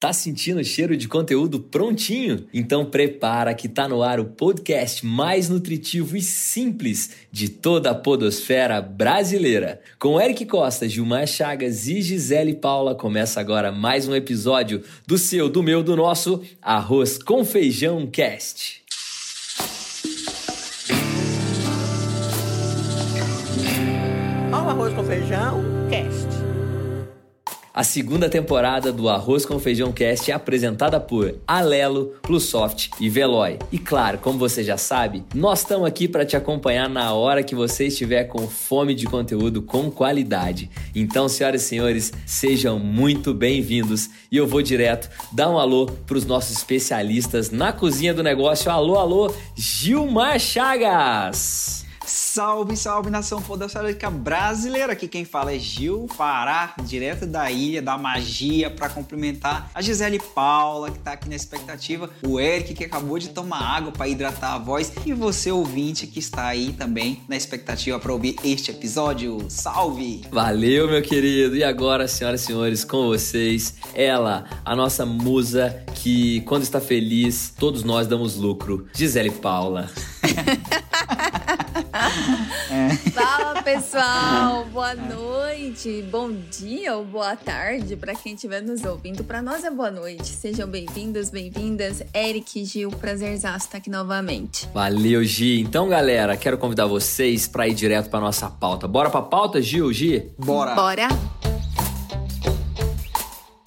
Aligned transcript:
Tá 0.00 0.14
sentindo 0.14 0.62
o 0.62 0.64
cheiro 0.64 0.96
de 0.96 1.06
conteúdo 1.06 1.60
prontinho? 1.60 2.46
Então 2.54 2.86
prepara 2.86 3.52
que 3.52 3.68
tá 3.68 3.86
no 3.86 4.02
ar 4.02 4.18
o 4.18 4.24
podcast 4.24 5.04
mais 5.04 5.50
nutritivo 5.50 6.16
e 6.16 6.22
simples 6.22 7.10
de 7.30 7.50
toda 7.50 7.90
a 7.90 7.94
podosfera 7.94 8.80
brasileira. 8.80 9.78
Com 9.98 10.18
Eric 10.18 10.46
Costa, 10.46 10.88
Gilmar 10.88 11.26
Chagas 11.26 11.86
e 11.86 12.00
Gisele 12.00 12.54
Paula 12.54 12.94
começa 12.94 13.40
agora 13.40 13.70
mais 13.70 14.08
um 14.08 14.14
episódio 14.14 14.82
do 15.06 15.18
seu, 15.18 15.50
do 15.50 15.62
meu, 15.62 15.82
do 15.82 15.94
nosso 15.94 16.42
Arroz 16.62 17.22
com 17.22 17.44
Feijão 17.44 18.06
Cast. 18.06 18.82
Olha 24.50 24.70
Arroz 24.70 24.94
com 24.94 25.04
Feijão 25.04 25.62
Cast. 25.90 26.19
A 27.72 27.84
segunda 27.84 28.28
temporada 28.28 28.92
do 28.92 29.08
Arroz 29.08 29.46
com 29.46 29.56
Feijão 29.60 29.92
Cast 29.92 30.28
é 30.28 30.34
apresentada 30.34 30.98
por 30.98 31.36
Alelo, 31.46 32.14
Plusoft 32.20 32.90
e 32.98 33.08
Veloy. 33.08 33.60
E 33.70 33.78
claro, 33.78 34.18
como 34.18 34.36
você 34.36 34.64
já 34.64 34.76
sabe, 34.76 35.24
nós 35.32 35.60
estamos 35.60 35.86
aqui 35.86 36.08
para 36.08 36.26
te 36.26 36.36
acompanhar 36.36 36.88
na 36.88 37.12
hora 37.12 37.44
que 37.44 37.54
você 37.54 37.86
estiver 37.86 38.24
com 38.24 38.48
fome 38.48 38.92
de 38.92 39.06
conteúdo 39.06 39.62
com 39.62 39.88
qualidade. 39.88 40.68
Então, 40.96 41.28
senhoras 41.28 41.62
e 41.62 41.66
senhores, 41.66 42.12
sejam 42.26 42.76
muito 42.76 43.32
bem-vindos 43.32 44.10
e 44.32 44.36
eu 44.36 44.48
vou 44.48 44.62
direto 44.62 45.08
dar 45.30 45.48
um 45.48 45.56
alô 45.56 45.86
para 45.86 46.18
os 46.18 46.26
nossos 46.26 46.56
especialistas 46.56 47.52
na 47.52 47.72
cozinha 47.72 48.12
do 48.12 48.22
negócio. 48.22 48.68
Alô, 48.68 48.98
alô, 48.98 49.32
Gilmar 49.54 50.40
Chagas! 50.40 51.89
Salve, 52.32 52.76
salve 52.76 53.10
nação 53.10 53.42
podosférica 53.42 54.08
brasileira! 54.08 54.92
Aqui 54.92 55.08
quem 55.08 55.24
fala 55.24 55.52
é 55.52 55.58
Gil 55.58 56.06
Pará, 56.16 56.76
direto 56.84 57.26
da 57.26 57.50
ilha 57.50 57.82
da 57.82 57.98
magia, 57.98 58.70
para 58.70 58.88
cumprimentar 58.88 59.68
a 59.74 59.82
Gisele 59.82 60.20
Paula, 60.32 60.92
que 60.92 61.00
tá 61.00 61.14
aqui 61.14 61.28
na 61.28 61.34
expectativa, 61.34 62.08
o 62.22 62.38
Eric, 62.38 62.72
que 62.74 62.84
acabou 62.84 63.18
de 63.18 63.30
tomar 63.30 63.60
água 63.60 63.90
para 63.90 64.06
hidratar 64.06 64.54
a 64.54 64.58
voz, 64.58 64.92
e 65.04 65.12
você 65.12 65.50
ouvinte 65.50 66.06
que 66.06 66.20
está 66.20 66.46
aí 66.46 66.72
também 66.72 67.20
na 67.28 67.36
expectativa 67.36 67.98
para 67.98 68.12
ouvir 68.12 68.36
este 68.44 68.70
episódio. 68.70 69.46
Salve! 69.48 70.24
Valeu, 70.30 70.86
meu 70.86 71.02
querido! 71.02 71.56
E 71.56 71.64
agora, 71.64 72.06
senhoras 72.06 72.42
e 72.42 72.46
senhores, 72.46 72.84
com 72.84 73.08
vocês, 73.08 73.74
ela, 73.92 74.44
a 74.64 74.76
nossa 74.76 75.04
musa 75.04 75.84
que, 75.96 76.42
quando 76.42 76.62
está 76.62 76.80
feliz, 76.80 77.52
todos 77.58 77.82
nós 77.82 78.06
damos 78.06 78.36
lucro, 78.36 78.86
Gisele 78.94 79.32
Paula. 79.32 79.90
Fala 83.12 83.62
pessoal, 83.62 84.64
boa 84.72 84.94
noite, 84.94 86.02
bom 86.10 86.30
dia 86.32 86.96
ou 86.96 87.04
boa 87.04 87.34
tarde 87.34 87.96
para 87.96 88.14
quem 88.14 88.34
estiver 88.34 88.62
nos 88.62 88.84
ouvindo. 88.84 89.24
Para 89.24 89.42
nós 89.42 89.64
é 89.64 89.70
boa 89.70 89.90
noite. 89.90 90.26
Sejam 90.26 90.68
bem-vindos, 90.68 91.30
bem-vindas. 91.30 92.02
Eric 92.14 92.64
Gil, 92.64 92.90
prazerzaço 92.90 93.66
estar 93.66 93.78
aqui 93.78 93.90
novamente. 93.90 94.68
Valeu, 94.72 95.24
Gi. 95.24 95.60
Então, 95.60 95.88
galera, 95.88 96.36
quero 96.36 96.56
convidar 96.58 96.86
vocês 96.86 97.48
para 97.48 97.66
ir 97.66 97.74
direto 97.74 98.08
para 98.08 98.20
nossa 98.20 98.48
pauta. 98.48 98.86
Bora 98.86 99.10
para 99.10 99.22
pauta, 99.22 99.60
Gil, 99.60 99.92
Gi? 99.92 100.30
Bora. 100.38 100.74
Bora. 100.74 101.08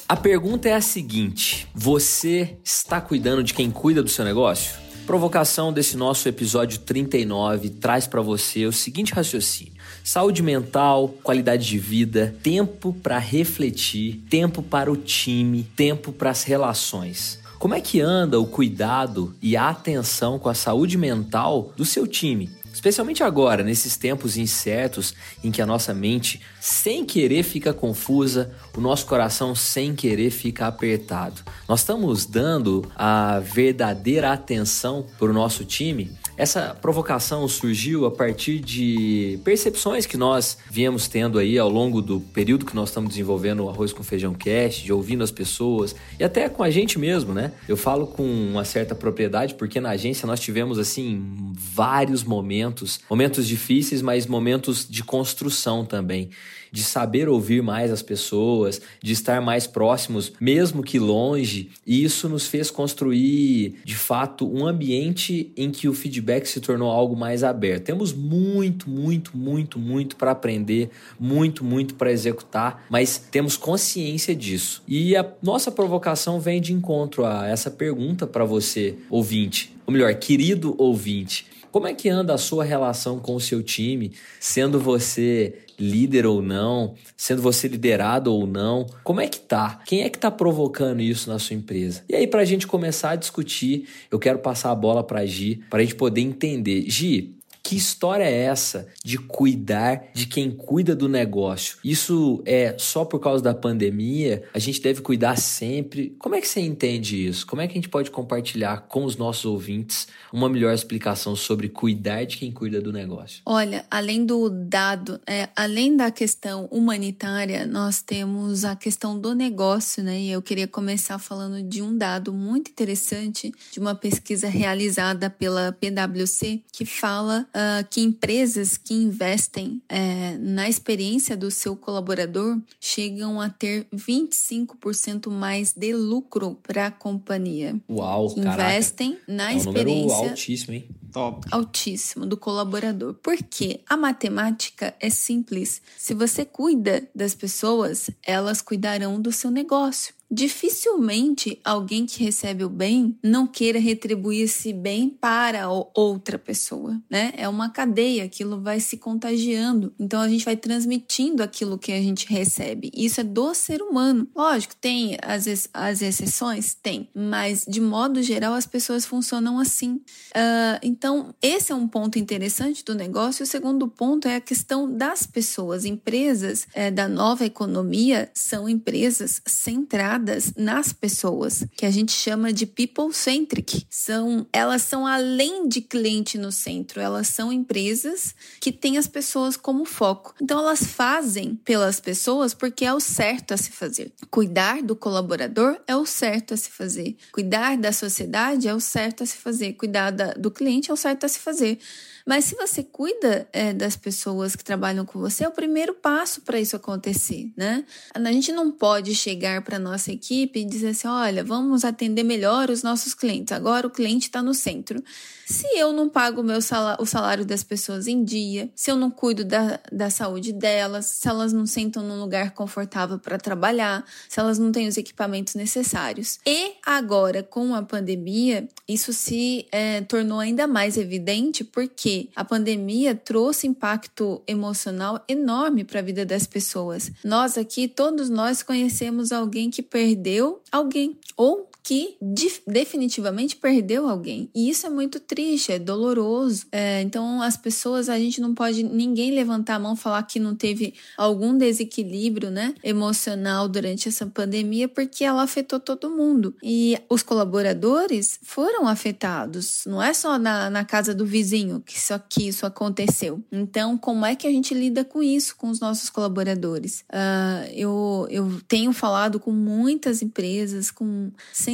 A 0.07 0.15
pergunta 0.15 0.69
é 0.69 0.73
a 0.73 0.81
seguinte: 0.81 1.67
você 1.73 2.57
está 2.63 3.01
cuidando 3.01 3.43
de 3.43 3.53
quem 3.53 3.69
cuida 3.69 4.01
do 4.01 4.09
seu 4.09 4.23
negócio? 4.23 4.82
Provocação 5.05 5.73
desse 5.73 5.97
nosso 5.97 6.29
episódio 6.29 6.79
39 6.79 7.69
traz 7.71 8.07
para 8.07 8.21
você 8.21 8.65
o 8.65 8.71
seguinte 8.71 9.13
raciocínio: 9.13 9.73
saúde 10.01 10.41
mental, 10.41 11.09
qualidade 11.21 11.67
de 11.67 11.77
vida, 11.77 12.33
tempo 12.41 12.93
para 12.93 13.17
refletir, 13.17 14.23
tempo 14.29 14.63
para 14.63 14.89
o 14.89 14.95
time, 14.95 15.63
tempo 15.75 16.13
para 16.13 16.29
as 16.29 16.43
relações. 16.43 17.37
Como 17.59 17.73
é 17.73 17.81
que 17.81 17.99
anda 17.99 18.39
o 18.39 18.45
cuidado 18.45 19.35
e 19.41 19.57
a 19.57 19.69
atenção 19.69 20.39
com 20.39 20.47
a 20.47 20.53
saúde 20.53 20.97
mental 20.97 21.73
do 21.75 21.83
seu 21.83 22.07
time? 22.07 22.49
Especialmente 22.73 23.23
agora, 23.23 23.63
nesses 23.63 23.95
tempos 23.95 24.35
incertos 24.35 25.13
em 25.43 25.51
que 25.51 25.61
a 25.61 25.65
nossa 25.65 25.93
mente, 25.93 26.41
sem 26.59 27.05
querer, 27.05 27.43
fica 27.43 27.71
confusa, 27.71 28.51
o 28.75 28.81
nosso 28.81 29.05
coração, 29.05 29.53
sem 29.53 29.93
querer, 29.93 30.31
fica 30.31 30.65
apertado. 30.65 31.39
Nós 31.69 31.81
estamos 31.81 32.25
dando 32.25 32.91
a 32.95 33.39
verdadeira 33.39 34.33
atenção 34.33 35.05
para 35.19 35.29
o 35.29 35.33
nosso 35.33 35.63
time? 35.63 36.11
Essa 36.35 36.75
provocação 36.81 37.47
surgiu 37.47 38.05
a 38.05 38.11
partir 38.11 38.59
de 38.59 39.39
percepções 39.43 40.07
que 40.07 40.17
nós 40.17 40.57
viemos 40.69 41.07
tendo 41.07 41.37
aí 41.37 41.59
ao 41.59 41.69
longo 41.69 42.01
do 42.01 42.19
período 42.19 42.65
que 42.65 42.75
nós 42.75 42.89
estamos 42.89 43.11
desenvolvendo 43.11 43.63
o 43.63 43.69
Arroz 43.69 43.93
com 43.93 44.03
Feijão 44.03 44.33
Cast, 44.33 44.83
de 44.83 44.91
ouvindo 44.91 45.23
as 45.23 45.29
pessoas 45.29 45.95
e 46.19 46.23
até 46.23 46.49
com 46.49 46.63
a 46.63 46.71
gente 46.71 46.97
mesmo, 46.97 47.33
né? 47.33 47.51
Eu 47.67 47.77
falo 47.77 48.07
com 48.07 48.23
uma 48.23 48.65
certa 48.65 48.95
propriedade 48.95 49.53
porque 49.53 49.79
na 49.79 49.91
agência 49.91 50.25
nós 50.25 50.39
tivemos 50.39 50.79
assim 50.79 51.53
vários 51.53 52.23
momentos, 52.23 52.99
momentos 53.07 53.47
difíceis, 53.47 54.01
mas 54.01 54.25
momentos 54.25 54.87
de 54.89 55.03
construção 55.03 55.85
também 55.85 56.31
de 56.73 56.83
saber 56.83 57.29
ouvir 57.29 57.61
mais 57.61 57.91
as 57.91 58.01
pessoas, 58.01 58.81
de 58.99 59.13
estar 59.13 59.39
mais 59.39 59.67
próximos, 59.67 60.33
mesmo 60.41 60.81
que 60.81 60.97
longe, 60.97 61.69
e 61.85 62.03
isso 62.03 62.27
nos 62.27 62.47
fez 62.47 62.71
construir, 62.71 63.75
de 63.85 63.95
fato, 63.95 64.51
um 64.51 64.65
ambiente 64.65 65.51
em 65.55 65.69
que 65.69 65.87
o 65.87 65.93
feedback 65.93 66.47
se 66.47 66.59
tornou 66.59 66.89
algo 66.89 67.15
mais 67.15 67.43
aberto. 67.43 67.83
Temos 67.83 68.11
muito, 68.11 68.89
muito, 68.89 69.37
muito, 69.37 69.77
muito 69.77 70.15
para 70.15 70.31
aprender, 70.31 70.89
muito, 71.19 71.63
muito 71.63 71.93
para 71.93 72.11
executar, 72.11 72.83
mas 72.89 73.19
temos 73.19 73.55
consciência 73.55 74.35
disso. 74.35 74.81
E 74.87 75.15
a 75.15 75.23
nossa 75.43 75.71
provocação 75.71 76.39
vem 76.39 76.59
de 76.59 76.73
encontro 76.73 77.23
a 77.23 77.47
essa 77.47 77.69
pergunta 77.69 78.25
para 78.25 78.45
você, 78.45 78.95
ouvinte, 79.11 79.75
ou 79.85 79.93
melhor, 79.93 80.11
querido 80.15 80.73
ouvinte. 80.79 81.53
Como 81.73 81.87
é 81.87 81.93
que 81.95 82.07
anda 82.07 82.35
a 82.35 82.37
sua 82.37 82.63
relação 82.63 83.17
com 83.17 83.33
o 83.33 83.39
seu 83.39 83.63
time, 83.63 84.11
sendo 84.39 84.79
você 84.79 85.62
líder 85.79 86.25
ou 86.25 86.41
não, 86.41 86.95
sendo 87.15 87.41
você 87.41 87.67
liderado 87.67 88.33
ou 88.33 88.47
não? 88.47 88.85
Como 89.03 89.21
é 89.21 89.27
que 89.27 89.39
tá? 89.39 89.81
Quem 89.85 90.01
é 90.03 90.09
que 90.09 90.17
tá 90.17 90.31
provocando 90.31 91.01
isso 91.01 91.29
na 91.29 91.39
sua 91.39 91.55
empresa? 91.55 92.03
E 92.09 92.15
aí 92.15 92.27
para 92.27 92.41
a 92.41 92.45
gente 92.45 92.67
começar 92.67 93.11
a 93.11 93.15
discutir, 93.15 93.87
eu 94.11 94.19
quero 94.19 94.39
passar 94.39 94.71
a 94.71 94.75
bola 94.75 95.03
para 95.03 95.25
Gi, 95.25 95.61
para 95.69 95.79
a 95.79 95.83
gente 95.83 95.95
poder 95.95 96.21
entender. 96.21 96.89
Gi, 96.89 97.35
que 97.63 97.77
história 97.77 98.25
é 98.25 98.43
essa 98.43 98.87
de 99.03 99.17
cuidar 99.17 100.09
de 100.13 100.25
quem 100.25 100.51
cuida 100.51 100.93
do 100.93 101.07
negócio? 101.07 101.77
Isso 101.81 102.43
é 102.45 102.75
só 102.77 103.05
por 103.05 103.19
causa 103.19 103.41
da 103.41 103.53
pandemia? 103.53 104.43
A 104.53 104.59
gente 104.59 104.81
deve 104.81 105.01
cuidar 105.01 105.37
sempre? 105.37 106.13
Como 106.19 106.35
é 106.35 106.41
que 106.41 106.47
você 106.47 106.59
entende 106.59 107.25
isso? 107.25 107.47
Como 107.47 107.61
é 107.61 107.67
que 107.67 107.71
a 107.71 107.75
gente 107.75 107.87
pode 107.87 108.11
compartilhar 108.11 108.81
com 108.89 109.05
os 109.05 109.15
nossos 109.15 109.45
ouvintes 109.45 110.07
uma 110.31 110.49
melhor 110.49 110.73
explicação 110.73 111.37
sobre 111.37 111.69
cuidar 111.69 112.25
de 112.25 112.37
quem 112.37 112.51
cuida 112.51 112.81
do 112.81 112.91
negócio? 112.91 113.41
Olha, 113.45 113.85
além 113.89 114.25
do 114.25 114.49
dado, 114.49 115.21
é, 115.25 115.47
além 115.55 115.95
da 115.95 116.11
questão 116.11 116.65
humanitária, 116.65 117.65
nós 117.65 118.01
temos 118.01 118.65
a 118.65 118.75
questão 118.75 119.17
do 119.17 119.33
negócio, 119.33 120.03
né? 120.03 120.19
E 120.19 120.29
eu 120.29 120.41
queria 120.41 120.67
começar 120.67 121.17
falando 121.17 121.63
de 121.63 121.81
um 121.81 121.97
dado 121.97 122.33
muito 122.33 122.71
interessante 122.71 123.53
de 123.71 123.79
uma 123.79 123.95
pesquisa 123.95 124.49
realizada 124.49 125.29
pela 125.29 125.71
PwC 125.71 126.61
que 126.71 126.85
fala 126.85 127.47
uh, 127.53 127.87
que 127.89 128.01
empresas 128.01 128.77
que 128.77 128.93
investem 128.93 129.81
uh, 129.91 130.39
na 130.39 130.67
experiência 130.67 131.37
do 131.37 131.51
seu 131.51 131.75
colaborador 131.75 132.59
chegam 132.79 133.39
a 133.39 133.49
ter 133.49 133.87
25% 133.93 135.29
mais 135.29 135.73
de 135.73 135.93
lucro 135.93 136.59
para 136.63 136.87
a 136.87 136.91
companhia. 136.91 137.79
Uau, 137.89 138.33
que 138.33 138.41
caraca. 138.41 138.63
investem 138.63 139.17
na 139.27 139.51
é 139.51 139.55
um 139.55 139.57
experiência 139.57 140.29
altíssimo, 140.29 140.73
hein? 140.73 140.87
Top. 141.11 141.47
altíssimo 141.51 142.25
do 142.25 142.35
colaborador. 142.35 143.13
Porque 143.21 143.81
a 143.87 143.95
matemática 143.95 144.95
é 144.99 145.11
simples. 145.11 145.79
Se 145.95 146.15
você 146.15 146.43
cuida 146.43 147.07
das 147.13 147.35
pessoas, 147.35 148.09
elas 148.25 148.63
cuidarão 148.63 149.21
do 149.21 149.31
seu 149.31 149.51
negócio. 149.51 150.15
Dificilmente 150.33 151.59
alguém 151.63 152.07
que 152.07 152.23
recebe 152.23 152.63
o 152.63 152.69
bem 152.69 153.15
não 153.21 153.45
queira 153.45 153.77
retribuir 153.77 154.45
esse 154.45 154.73
bem 154.73 155.07
para 155.07 155.69
outra 155.69 156.39
pessoa, 156.39 156.99
né? 157.07 157.31
É 157.37 157.47
uma 157.47 157.69
cadeia, 157.69 158.23
aquilo 158.23 158.59
vai 158.59 158.79
se 158.79 158.97
contagiando. 158.97 159.93
Então 159.99 160.19
a 160.19 160.27
gente 160.27 160.43
vai 160.43 160.57
transmitindo 160.57 161.43
aquilo 161.43 161.77
que 161.77 161.91
a 161.91 162.01
gente 162.01 162.27
recebe. 162.27 162.89
Isso 162.95 163.21
é 163.21 163.23
do 163.23 163.53
ser 163.53 163.83
humano. 163.83 164.27
Lógico, 164.35 164.75
tem 164.75 165.19
as, 165.21 165.69
as 165.71 166.01
exceções? 166.01 166.73
Tem. 166.73 167.07
Mas 167.13 167.63
de 167.67 167.79
modo 167.79 168.19
geral 168.23 168.55
as 168.55 168.65
pessoas 168.65 169.05
funcionam 169.05 169.59
assim. 169.59 170.01
Uh, 170.35 170.81
então, 170.81 171.35
esse 171.43 171.71
é 171.71 171.75
um 171.75 171.87
ponto 171.87 172.17
interessante 172.17 172.83
do 172.83 172.95
negócio. 172.95 173.43
O 173.43 173.47
segundo 173.47 173.87
ponto 173.87 174.27
é 174.27 174.37
a 174.37 174.41
questão 174.41 174.91
das 174.91 175.27
pessoas. 175.27 175.85
Empresas 175.85 176.65
é, 176.73 176.89
da 176.89 177.07
nova 177.07 177.45
economia 177.45 178.31
são 178.33 178.67
empresas 178.67 179.39
centradas 179.45 180.22
nas 180.55 180.93
pessoas, 180.93 181.65
que 181.75 181.85
a 181.85 181.91
gente 181.91 182.11
chama 182.11 182.51
de 182.51 182.65
people 182.65 183.13
centric. 183.13 183.85
São, 183.89 184.47
elas 184.51 184.81
são 184.83 185.05
além 185.05 185.67
de 185.67 185.81
cliente 185.81 186.37
no 186.37 186.51
centro, 186.51 186.99
elas 186.99 187.27
são 187.27 187.51
empresas 187.51 188.35
que 188.59 188.71
têm 188.71 188.97
as 188.97 189.07
pessoas 189.07 189.57
como 189.57 189.85
foco. 189.85 190.33
Então 190.41 190.59
elas 190.59 190.83
fazem 190.83 191.55
pelas 191.63 191.99
pessoas 191.99 192.53
porque 192.53 192.85
é 192.85 192.93
o 192.93 192.99
certo 192.99 193.53
a 193.53 193.57
se 193.57 193.71
fazer. 193.71 194.11
Cuidar 194.29 194.81
do 194.81 194.95
colaborador 194.95 195.79
é 195.87 195.95
o 195.95 196.05
certo 196.05 196.53
a 196.53 196.57
se 196.57 196.69
fazer. 196.69 197.15
Cuidar 197.31 197.77
da 197.77 197.91
sociedade 197.91 198.67
é 198.67 198.73
o 198.73 198.79
certo 198.79 199.23
a 199.23 199.25
se 199.25 199.37
fazer. 199.37 199.73
Cuidar 199.73 200.11
da, 200.11 200.33
do 200.33 200.51
cliente 200.51 200.89
é 200.89 200.93
o 200.93 200.97
certo 200.97 201.25
a 201.25 201.29
se 201.29 201.39
fazer. 201.39 201.79
Mas 202.25 202.45
se 202.45 202.55
você 202.55 202.83
cuida 202.83 203.47
é, 203.51 203.73
das 203.73 203.97
pessoas 203.97 204.55
que 204.55 204.63
trabalham 204.63 205.05
com 205.05 205.19
você, 205.19 205.43
é 205.43 205.47
o 205.47 205.51
primeiro 205.51 205.93
passo 205.93 206.41
para 206.41 206.59
isso 206.59 206.75
acontecer, 206.75 207.51
né? 207.55 207.83
A 208.13 208.31
gente 208.31 208.51
não 208.51 208.71
pode 208.71 209.13
chegar 209.13 209.61
para 209.61 209.77
nossa 210.03 210.11
equipe 210.11 210.59
e 210.59 210.65
dizer 210.65 210.89
assim, 210.89 211.07
olha, 211.07 211.43
vamos 211.43 211.85
atender 211.85 212.23
melhor 212.23 212.69
os 212.69 212.83
nossos 212.83 213.13
clientes. 213.13 213.53
Agora 213.53 213.87
o 213.87 213.89
cliente 213.89 214.27
está 214.27 214.41
no 214.41 214.53
centro. 214.53 215.01
Se 215.45 215.67
eu 215.77 215.91
não 215.91 216.07
pago 216.09 216.41
meu 216.41 216.61
salário, 216.61 217.01
o 217.01 217.05
salário 217.05 217.45
das 217.45 217.63
pessoas 217.63 218.07
em 218.07 218.23
dia, 218.23 218.69
se 218.75 218.89
eu 218.89 218.95
não 218.95 219.11
cuido 219.11 219.43
da, 219.43 219.79
da 219.91 220.09
saúde 220.09 220.53
delas, 220.53 221.05
se 221.05 221.27
elas 221.27 221.51
não 221.51 221.65
sentam 221.65 222.03
num 222.03 222.19
lugar 222.19 222.51
confortável 222.51 223.19
para 223.19 223.37
trabalhar, 223.37 224.05
se 224.29 224.39
elas 224.39 224.57
não 224.57 224.71
têm 224.71 224.87
os 224.87 224.97
equipamentos 224.97 225.55
necessários. 225.55 226.39
E 226.45 226.73
agora, 226.85 227.43
com 227.43 227.75
a 227.75 227.81
pandemia, 227.83 228.67
isso 228.87 229.11
se 229.13 229.67
é, 229.71 230.01
tornou 230.01 230.39
ainda 230.39 230.67
mais 230.67 230.97
evidente 230.97 231.63
porque 231.63 232.29
a 232.35 232.43
pandemia 232.43 233.15
trouxe 233.15 233.67
impacto 233.67 234.41
emocional 234.47 235.23
enorme 235.27 235.83
para 235.83 235.99
a 235.99 236.03
vida 236.03 236.25
das 236.25 236.47
pessoas. 236.47 237.11
Nós 237.23 237.57
aqui, 237.57 237.87
todos 237.87 238.29
nós 238.29 238.63
conhecemos 238.63 239.31
alguém 239.31 239.69
que 239.69 239.81
perdeu 239.81 240.61
alguém 240.71 241.17
ou 241.35 241.69
que 241.83 242.17
definitivamente 242.65 243.57
perdeu 243.57 244.07
alguém. 244.07 244.49
E 244.55 244.69
isso 244.69 244.87
é 244.87 244.89
muito 244.89 245.19
triste, 245.19 245.73
é 245.73 245.77
doloroso. 245.77 246.65
É, 246.71 247.01
então, 247.01 247.41
as 247.41 247.57
pessoas, 247.57 248.07
a 248.07 248.17
gente 248.17 248.39
não 248.39 248.55
pode 248.55 248.83
ninguém 248.83 249.31
levantar 249.31 249.75
a 249.75 249.79
mão 249.79 249.93
falar 249.93 250.23
que 250.23 250.39
não 250.39 250.55
teve 250.55 250.93
algum 251.17 251.57
desequilíbrio 251.57 252.49
né, 252.49 252.73
emocional 252.81 253.67
durante 253.67 254.07
essa 254.07 254.25
pandemia, 254.25 254.87
porque 254.87 255.25
ela 255.25 255.43
afetou 255.43 255.77
todo 255.77 256.09
mundo. 256.09 256.55
E 256.63 256.97
os 257.09 257.21
colaboradores 257.21 258.39
foram 258.43 258.87
afetados. 258.87 259.83
Não 259.85 260.01
é 260.01 260.13
só 260.13 260.39
na, 260.39 260.69
na 260.69 260.85
casa 260.85 261.13
do 261.13 261.25
vizinho 261.25 261.81
que 261.85 261.97
isso, 261.97 262.13
que 262.29 262.47
isso 262.47 262.65
aconteceu. 262.65 263.43
Então, 263.51 263.97
como 263.97 264.25
é 264.25 264.37
que 264.37 264.47
a 264.47 264.51
gente 264.51 264.73
lida 264.73 265.03
com 265.03 265.21
isso, 265.21 265.57
com 265.57 265.69
os 265.69 265.81
nossos 265.81 266.09
colaboradores? 266.09 267.03
Uh, 267.09 267.69
eu, 267.73 268.27
eu 268.29 268.61
tenho 268.69 268.93
falado 268.93 269.37
com 269.37 269.51
muitas 269.51 270.21
empresas, 270.21 270.89
com 270.89 271.29
centenas 271.51 271.72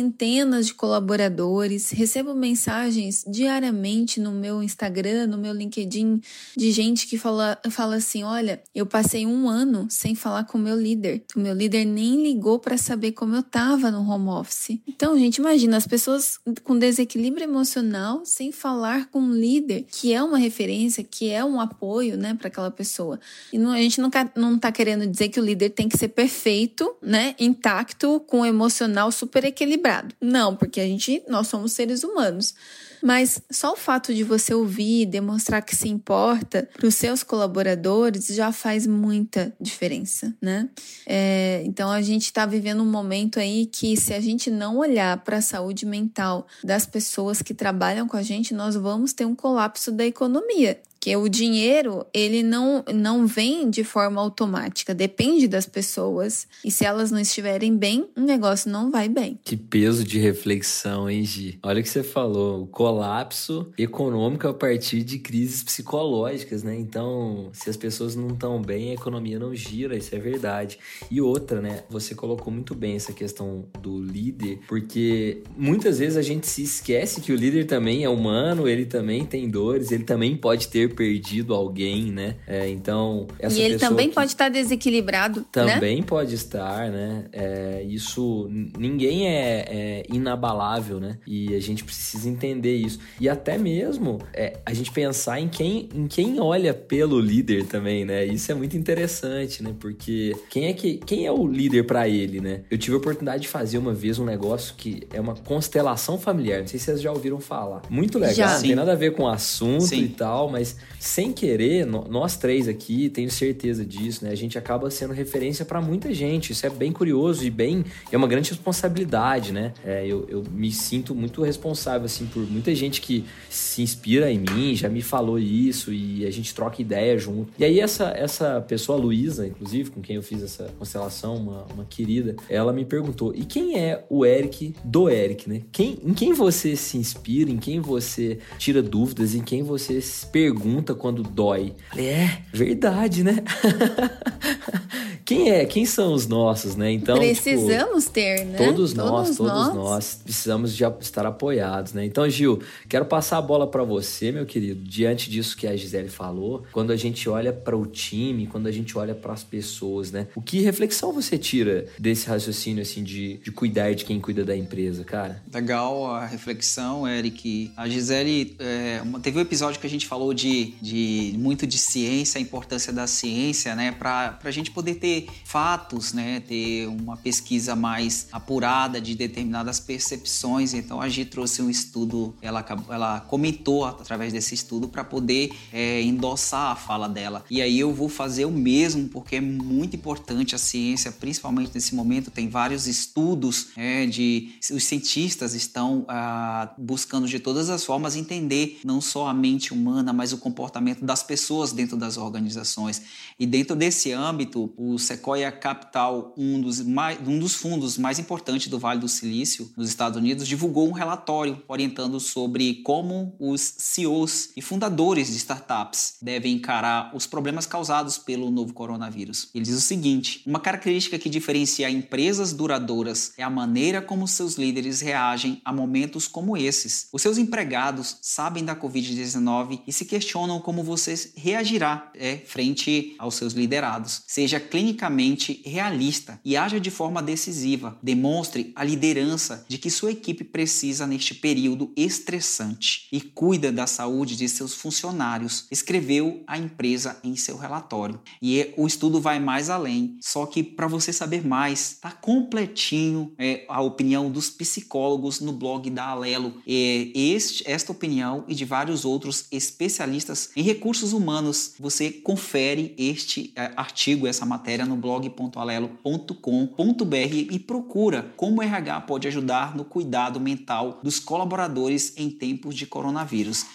de 0.64 0.74
colaboradores, 0.74 1.90
recebo 1.92 2.34
mensagens 2.34 3.26
diariamente 3.28 4.20
no 4.20 4.32
meu 4.32 4.64
Instagram, 4.64 5.28
no 5.28 5.38
meu 5.38 5.54
LinkedIn, 5.54 6.22
de 6.56 6.72
gente 6.72 7.08
que 7.08 7.18
fala, 7.18 7.60
fala 7.70 7.96
assim: 7.96 8.24
olha, 8.24 8.62
eu 8.74 8.86
passei 8.86 9.26
um 9.26 9.50
ano 9.50 9.88
sem 9.90 10.16
falar 10.16 10.46
com 10.46 10.58
o 10.58 10.62
meu 10.62 10.80
líder. 10.80 11.24
O 11.36 11.40
meu 11.40 11.54
líder 11.54 11.86
nem 11.86 12.24
ligou 12.24 12.60
para 12.60 12.78
saber 12.78 13.12
como 13.12 13.36
eu 13.36 13.44
tava 13.44 13.92
no 13.92 14.08
home 14.08 14.30
office. 14.30 14.80
Então, 14.88 15.18
gente, 15.18 15.38
imagina 15.38 15.78
as 15.78 15.88
pessoas 15.88 16.40
com 16.64 16.78
desequilíbrio 16.78 17.44
emocional 17.44 18.22
sem 18.26 18.52
falar 18.52 19.10
com 19.10 19.20
um 19.20 19.34
líder 19.34 19.86
que 19.90 20.14
é 20.14 20.22
uma 20.22 20.38
referência, 20.38 21.04
que 21.04 21.30
é 21.30 21.44
um 21.44 21.60
apoio, 21.60 22.18
né, 22.18 22.34
para 22.34 22.48
aquela 22.48 22.72
pessoa. 22.72 23.20
E 23.52 23.58
não, 23.58 23.72
a 23.72 23.78
gente 23.78 24.00
não, 24.00 24.10
não 24.36 24.58
tá 24.58 24.72
querendo 24.72 25.08
dizer 25.08 25.30
que 25.30 25.40
o 25.40 25.44
líder 25.44 25.70
tem 25.70 25.90
que 25.90 25.98
ser 25.98 26.10
perfeito, 26.10 26.96
né, 27.02 27.36
intacto, 27.40 28.20
com 28.22 28.46
emocional 28.46 29.12
super 29.12 29.44
equilibrado 29.44 29.89
Não, 30.22 30.56
porque 30.56 30.80
a 30.80 30.86
gente, 30.86 31.24
nós 31.28 31.48
somos 31.48 31.72
seres 31.74 32.04
humanos. 32.04 32.54
Mas 33.02 33.42
só 33.50 33.74
o 33.74 33.78
fato 33.78 34.14
de 34.14 34.24
você 34.24 34.54
ouvir, 34.54 35.06
demonstrar 35.06 35.62
que 35.62 35.76
se 35.76 35.88
importa 35.88 36.70
para 36.76 36.88
os 36.88 36.96
seus 36.96 37.24
colaboradores 37.24 38.28
já 38.28 38.52
faz 38.52 38.86
muita 38.86 39.54
diferença, 39.60 40.36
né? 40.42 40.70
É, 41.08 41.62
então 41.66 41.90
a 41.90 42.02
gente 42.02 42.24
está 42.24 42.46
vivendo 42.46 42.84
um 42.84 42.90
momento 42.90 43.40
aí 43.40 43.66
que 43.66 43.96
se 43.96 44.14
a 44.14 44.20
gente 44.20 44.52
não 44.52 44.78
olhar 44.78 45.18
para 45.24 45.38
a 45.38 45.42
saúde 45.42 45.86
mental 45.86 46.46
das 46.64 46.86
pessoas 46.86 47.42
que 47.42 47.54
trabalham 47.54 48.08
com 48.08 48.18
a 48.18 48.22
gente, 48.22 48.54
nós 48.54 48.76
vamos 48.76 49.14
ter 49.14 49.26
um 49.26 49.36
colapso 49.36 49.92
da 49.92 50.06
economia 50.06 50.80
que 51.00 51.16
o 51.16 51.30
dinheiro 51.30 52.06
ele 52.14 52.44
não, 52.44 52.84
não 52.94 53.26
vem 53.26 53.70
de 53.70 53.84
forma 53.84 54.22
automática, 54.22 54.94
depende 54.94 55.48
das 55.48 55.66
pessoas. 55.66 56.48
E 56.64 56.70
se 56.70 56.84
elas 56.86 57.10
não 57.10 57.20
estiverem 57.20 57.76
bem, 57.76 58.10
o 58.16 58.22
negócio 58.22 58.70
não 58.70 58.92
vai 58.92 59.08
bem. 59.08 59.40
Que 59.44 59.56
peso 59.56 60.04
de 60.04 60.20
reflexão, 60.20 61.10
hein, 61.10 61.24
Gi? 61.24 61.60
Olha 61.64 61.80
o 61.80 61.84
que 61.84 61.90
você 61.90 62.04
falou, 62.04 62.64
o 62.64 62.68
colapso 62.68 63.72
econômico 63.78 64.48
a 64.48 64.54
partir 64.54 65.04
de 65.04 65.20
crises 65.20 65.64
psicológicas, 65.64 66.64
né? 66.64 66.78
Então, 66.78 67.50
se 67.54 67.70
as 67.70 67.78
pessoas 67.78 68.16
não 68.16 68.30
estão 68.30 68.62
bem, 68.62 68.92
a 68.92 68.94
economia 68.94 69.40
não 69.40 69.56
gira, 69.56 69.96
isso 69.96 70.14
é 70.14 70.20
verdade. 70.20 70.80
E 71.10 71.22
outra, 71.22 71.62
né? 71.62 71.84
Você 71.90 72.14
colocou 72.14 72.52
muito 72.52 72.76
bem 72.76 72.96
essa 72.96 73.14
questão 73.14 73.66
do 73.82 74.02
líder, 74.02 74.60
porque 74.68 75.44
muitas 75.58 76.00
vezes 76.00 76.18
a 76.18 76.22
gente 76.22 76.48
se 76.48 76.64
esquece 76.64 77.22
que 77.22 77.32
o 77.32 77.36
líder 77.36 77.66
também 77.66 78.04
é 78.04 78.10
humano, 78.10 78.68
ele 78.68 78.86
também 78.86 79.26
tem 79.26 79.50
dores, 79.50 79.92
ele 79.92 80.04
também 80.04 80.36
pode 80.36 80.68
ter 80.68 80.89
perdido 80.90 81.54
alguém, 81.54 82.12
né? 82.12 82.36
É, 82.48 82.70
então, 82.70 83.28
essa 83.40 83.58
E 83.58 83.62
ele 83.62 83.78
também 83.78 84.10
pode 84.10 84.32
estar 84.32 84.50
desequilibrado, 84.50 85.42
né? 85.42 85.46
Também 85.52 85.98
né? 85.98 86.04
pode 86.06 86.36
estar, 86.36 86.90
né? 86.90 87.26
É, 87.32 87.84
isso, 87.88 88.50
ninguém 88.78 89.28
é, 89.28 89.66
é, 89.70 90.04
inabalável, 90.12 91.00
né? 91.00 91.18
E 91.26 91.54
a 91.56 91.60
gente 91.60 91.84
precisa 91.84 92.30
entender 92.30 92.76
isso. 92.76 93.00
E 93.20 93.30
até 93.30 93.58
mesmo 93.58 94.20
é, 94.34 94.58
a 94.66 94.74
gente 94.74 94.92
pensar 94.92 95.40
em 95.40 95.48
quem, 95.48 95.90
em 95.94 96.08
quem 96.08 96.40
olha 96.40 96.74
pelo 96.74 97.20
líder 97.20 97.66
também, 97.66 98.06
né? 98.06 98.26
Isso 98.26 98.52
é 98.52 98.56
muito 98.56 98.78
interessante, 98.78 99.64
né? 99.64 99.74
Porque 99.80 100.36
quem 100.50 100.68
é, 100.68 100.74
que, 100.74 100.98
quem 100.98 101.26
é 101.26 101.32
o 101.32 101.48
líder 101.48 101.86
para 101.86 102.08
ele, 102.08 102.40
né? 102.42 102.62
Eu 102.70 102.78
tive 102.78 102.96
a 102.96 102.98
oportunidade 102.98 103.44
de 103.44 103.48
fazer 103.48 103.78
uma 103.78 103.94
vez 103.94 104.20
um 104.20 104.26
negócio 104.26 104.76
que 104.76 105.04
é 105.14 105.20
uma 105.20 105.36
constelação 105.36 106.18
familiar. 106.18 106.62
Não 106.62 106.68
sei 106.68 106.80
se 106.80 106.86
vocês 106.86 107.02
já 107.02 107.12
ouviram 107.12 107.40
falar. 107.40 107.82
Muito 107.90 108.18
legal. 108.18 108.36
Já. 108.36 108.54
Não 108.54 108.62
tem 108.62 108.76
nada 108.76 108.94
a 108.94 108.96
ver 108.96 109.14
com 109.14 109.24
o 109.24 109.28
assunto 109.28 109.86
Sim. 109.86 110.04
e 110.04 110.08
tal, 110.10 110.50
mas 110.50 110.78
sem 111.00 111.32
querer, 111.32 111.86
nós 111.86 112.36
três 112.36 112.68
aqui, 112.68 113.10
tenho 113.10 113.32
certeza 113.32 113.86
disso, 113.86 114.26
né? 114.26 114.32
A 114.32 114.36
gente 114.36 114.58
acaba 114.58 114.92
sendo 114.92 115.14
referência 115.14 115.64
para 115.64 115.82
muita 115.82 116.14
gente. 116.14 116.52
Isso 116.52 116.66
é 116.66 116.70
bem 116.70 116.92
curioso 116.92 117.46
e 117.46 117.50
bem. 117.50 117.86
É 118.12 118.18
uma 118.18 118.28
grande 118.28 118.50
responsabilidade, 118.50 119.54
né? 119.54 119.74
É, 119.84 120.06
eu, 120.06 120.28
eu 120.30 120.44
me 120.52 120.72
sinto 120.72 121.16
muito 121.16 121.42
responsável, 121.42 122.06
assim, 122.06 122.26
por 122.26 122.46
muita 122.50 122.76
gente 122.76 123.00
que 123.00 123.24
se 123.50 123.82
inspira 123.82 124.30
em 124.32 124.40
mim, 124.40 124.76
já 124.76 124.90
me 124.90 125.02
falou 125.02 125.40
isso 125.40 125.94
e 125.94 126.26
a 126.26 126.32
gente 126.32 126.54
troca 126.54 126.82
ideia 126.82 127.18
junto. 127.18 127.54
E 127.58 127.64
aí, 127.64 127.80
essa, 127.80 128.10
essa 128.10 128.60
pessoa, 128.62 128.98
a 128.98 129.02
Luísa, 129.02 129.48
inclusive, 129.48 129.92
com 129.92 130.02
quem 130.02 130.18
eu 130.18 130.24
fiz 130.24 130.44
essa 130.44 130.66
constelação, 130.78 131.38
uma, 131.38 131.66
uma 131.74 131.86
querida, 131.86 132.36
ela 132.50 132.74
me 132.74 132.84
perguntou: 132.84 133.34
e 133.34 133.46
quem 133.46 133.80
é 133.80 134.04
o 134.10 134.26
Eric 134.26 134.76
do 134.84 135.10
Eric, 135.10 135.50
né? 135.50 135.62
Quem, 135.72 135.98
em 136.04 136.14
quem 136.14 136.34
você 136.34 136.76
se 136.76 136.98
inspira, 136.98 137.50
em 137.50 137.58
quem 137.58 137.80
você 137.80 138.40
tira 138.58 138.82
dúvidas, 138.82 139.34
em 139.34 139.42
quem 139.42 139.64
você 139.64 140.02
se 140.02 140.26
pergunta 140.26 140.69
pergunta 140.70 140.94
quando 140.94 141.24
dói. 141.24 141.74
Falei, 141.90 142.08
é, 142.08 142.42
verdade, 142.54 143.24
né? 143.24 143.44
quem 145.26 145.52
é? 145.52 145.66
Quem 145.66 145.86
são 145.86 146.14
os 146.14 146.28
nossos, 146.28 146.76
né? 146.76 146.92
Então, 146.92 147.18
precisamos 147.18 148.06
tipo, 148.06 148.14
ter, 148.14 148.46
né? 148.46 148.58
Todos, 148.58 148.94
todos 148.94 148.94
nós, 148.94 149.38
todos 149.38 149.54
nós. 149.54 149.76
nós. 149.76 150.22
precisamos 150.24 150.76
de 150.76 150.84
estar 151.02 151.26
apoiados, 151.26 151.94
né? 151.94 152.06
Então, 152.06 152.28
Gil, 152.30 152.62
quero 152.88 153.06
passar 153.06 153.38
a 153.38 153.42
bola 153.42 153.68
para 153.68 153.84
você, 153.84 154.32
meu 154.32 154.46
querido. 154.46 154.82
Diante 154.84 155.30
disso 155.30 155.56
que 155.56 155.68
a 155.68 155.76
Gisele 155.76 156.10
falou, 156.10 156.64
quando 156.72 156.92
a 156.92 156.96
gente 156.96 157.30
olha 157.30 157.54
para 157.54 157.78
o 157.78 157.86
time, 157.86 158.48
quando 158.48 158.68
a 158.68 158.72
gente 158.72 158.98
olha 158.98 159.14
para 159.14 159.34
as 159.34 159.44
pessoas, 159.44 160.12
né? 160.12 160.28
O 160.36 160.42
que 160.42 160.62
reflexão 160.62 161.14
você 161.14 161.38
tira 161.38 161.86
desse 162.00 162.28
raciocínio 162.28 162.82
assim 162.82 163.04
de, 163.04 163.38
de 163.38 163.52
cuidar 163.52 163.94
de 163.94 164.06
quem 164.06 164.20
cuida 164.20 164.44
da 164.44 164.56
empresa, 164.56 165.04
cara? 165.04 165.42
Legal 165.54 166.06
a 166.08 166.26
reflexão, 166.26 167.08
Eric. 167.08 167.72
A 167.76 167.88
Gisele 167.88 168.56
é, 168.60 169.02
teve 169.22 169.38
um 169.38 169.42
episódio 169.42 169.80
que 169.80 169.88
a 169.88 169.90
gente 169.90 170.08
falou 170.08 170.34
de, 170.34 170.59
de 170.82 171.36
muito 171.38 171.66
de 171.66 171.78
ciência, 171.78 172.38
a 172.38 172.42
importância 172.42 172.92
da 172.94 173.08
ciência, 173.08 173.76
né? 173.76 173.92
Para 173.92 174.40
a 174.44 174.52
gente 174.52 174.72
poder 174.72 174.96
ter 174.96 175.28
fatos, 175.44 176.14
né, 176.14 176.40
ter 176.42 176.88
uma 176.88 177.18
pesquisa 177.18 177.76
mais 177.76 178.28
apurada 178.32 179.02
de 179.02 179.16
determinadas 179.16 179.80
percepções. 179.80 180.74
Então 180.74 181.02
a 181.02 181.10
Gi 181.10 181.26
trouxe 181.26 181.62
um 181.62 181.70
estudo, 181.70 182.36
ela, 182.42 182.66
ela 182.90 183.20
comentou 183.22 183.86
através 183.86 184.34
desse 184.34 184.54
estudo 184.54 184.88
para 184.88 185.04
poder 185.04 185.52
é, 185.72 186.02
endossar 186.02 186.72
a 186.72 186.76
fala 186.76 187.08
dela. 187.08 187.44
E 187.50 187.62
aí 187.62 187.80
eu 187.80 187.94
vou 187.94 188.10
fazer 188.10 188.46
o 188.46 188.52
mesmo 188.52 189.08
porque 189.10 189.38
é 189.38 189.42
muito 189.42 189.96
importante 189.96 190.56
a 190.56 190.58
ciência, 190.58 191.12
principalmente 191.12 191.72
nesse 191.74 191.96
momento. 191.96 192.32
Tem 192.32 192.48
vários 192.48 192.88
estudos 192.88 193.70
é, 193.76 194.06
de 194.06 194.54
os 194.72 194.84
cientistas 194.84 195.54
estão 195.54 196.06
ah, 196.08 196.74
buscando 196.78 197.28
de 197.28 197.40
todas 197.40 197.70
as 197.70 197.84
formas 197.84 198.16
entender 198.16 198.80
não 198.84 199.02
só 199.02 199.28
a 199.28 199.34
mente 199.34 199.74
humana, 199.74 200.14
mas 200.14 200.34
o 200.34 200.38
comportamento 200.50 201.06
das 201.06 201.24
pessoas 201.24 201.72
dentro 201.72 201.96
das 201.96 202.18
organizações. 202.18 203.02
E 203.40 203.46
dentro 203.46 203.76
desse 203.76 204.12
âmbito, 204.12 204.74
o 204.76 204.98
Sequoia 204.98 205.52
Capital, 205.52 206.34
um 206.38 206.60
dos, 206.60 206.82
mais, 206.82 207.20
um 207.26 207.40
dos 207.40 207.56
fundos 207.56 207.98
mais 207.98 208.20
importantes 208.20 208.68
do 208.68 208.80
Vale 208.80 209.00
do 209.00 209.08
Silício, 209.08 209.72
nos 209.78 209.90
Estados 209.90 210.18
Unidos, 210.18 210.48
divulgou 210.48 210.88
um 210.88 210.92
relatório 210.92 211.62
orientando 211.68 212.20
sobre 212.20 212.82
como 212.84 213.36
os 213.40 213.62
CEOs 213.78 214.50
e 214.58 214.62
fundadores 214.62 215.28
de 215.28 215.38
startups 215.38 216.16
devem 216.22 216.56
encarar 216.56 217.16
os 217.16 217.28
problemas 217.28 217.66
causados 217.66 218.18
pelo 218.18 218.50
novo 218.50 218.74
coronavírus. 218.74 219.50
Ele 219.54 219.64
diz 219.64 219.76
o 219.76 219.82
seguinte: 219.82 220.42
uma 220.46 220.60
característica 220.60 221.20
que 221.20 221.30
diferencia 221.30 221.90
empresas 221.90 222.54
duradouras 222.54 223.34
é 223.38 223.44
a 223.44 223.50
maneira 223.50 224.02
como 224.02 224.28
seus 224.28 224.56
líderes 224.56 225.02
reagem 225.02 225.62
a 225.64 225.72
momentos 225.72 226.28
como 226.28 226.58
esses. 226.58 227.08
Os 227.12 227.22
seus 227.22 227.38
empregados 227.38 228.18
sabem 228.22 228.64
da 228.66 228.76
Covid-19 228.76 229.82
e 229.88 229.94
se 229.94 230.06
questionam 230.06 230.39
como 230.62 230.84
você 230.84 231.32
reagirá 231.36 232.12
é, 232.16 232.38
frente 232.38 233.16
aos 233.18 233.36
seus 233.36 233.54
liderados. 233.54 234.22
Seja 234.28 234.60
clinicamente 234.60 235.62
realista 235.66 236.40
e 236.46 236.56
haja 236.56 236.80
de 236.80 236.90
forma 236.90 237.22
decisiva. 237.22 237.98
Demonstre 238.02 238.72
a 238.76 238.84
liderança 238.84 239.66
de 239.68 239.78
que 239.78 239.90
sua 239.90 240.12
equipe 240.12 240.44
precisa 240.44 241.06
neste 241.06 241.36
período 241.36 241.92
estressante 241.96 243.08
e 243.12 243.20
cuida 243.20 243.72
da 243.72 243.88
saúde 243.88 244.36
de 244.36 244.48
seus 244.48 244.74
funcionários, 244.74 245.66
escreveu 245.72 246.44
a 246.48 246.58
empresa 246.58 247.20
em 247.24 247.36
seu 247.36 247.58
relatório. 247.58 248.22
E 248.42 248.74
o 248.78 248.88
estudo 248.88 249.20
vai 249.20 249.40
mais 249.40 249.70
além, 249.70 250.18
só 250.22 250.46
que 250.46 250.64
para 250.64 250.88
você 250.88 251.12
saber 251.12 251.46
mais, 251.46 251.94
está 251.94 252.12
completinho 252.12 253.34
é, 253.38 253.66
a 253.68 253.82
opinião 253.82 254.30
dos 254.32 254.50
psicólogos 254.50 255.40
no 255.40 255.52
blog 255.52 255.90
da 255.90 256.06
Alelo. 256.06 256.54
É, 256.68 257.12
este, 257.14 257.64
esta 257.70 257.92
opinião 257.92 258.46
e 258.48 258.56
de 258.56 258.66
vários 258.66 259.06
outros 259.06 259.46
especialistas 259.52 260.29
em 260.56 260.62
recursos 260.62 261.14
humanos, 261.14 261.74
você 261.80 262.12
confere 262.12 262.94
este 262.98 263.52
é, 263.56 263.72
artigo, 263.76 264.28
essa 264.28 264.46
matéria 264.46 264.86
no 264.86 264.96
blog.alelo.com.br 264.96 267.36
e 267.52 267.60
procura 267.60 268.32
como 268.36 268.60
o 268.60 268.64
RH 268.64 269.02
pode 269.02 269.28
ajudar 269.28 269.76
no 269.76 269.84
cuidado 269.84 270.40
mental 270.40 271.00
dos 271.04 271.20
colaboradores 271.20 272.14
em 272.18 272.30
tempos 272.30 272.76
de 272.76 272.86
coronavírus. 272.86 273.66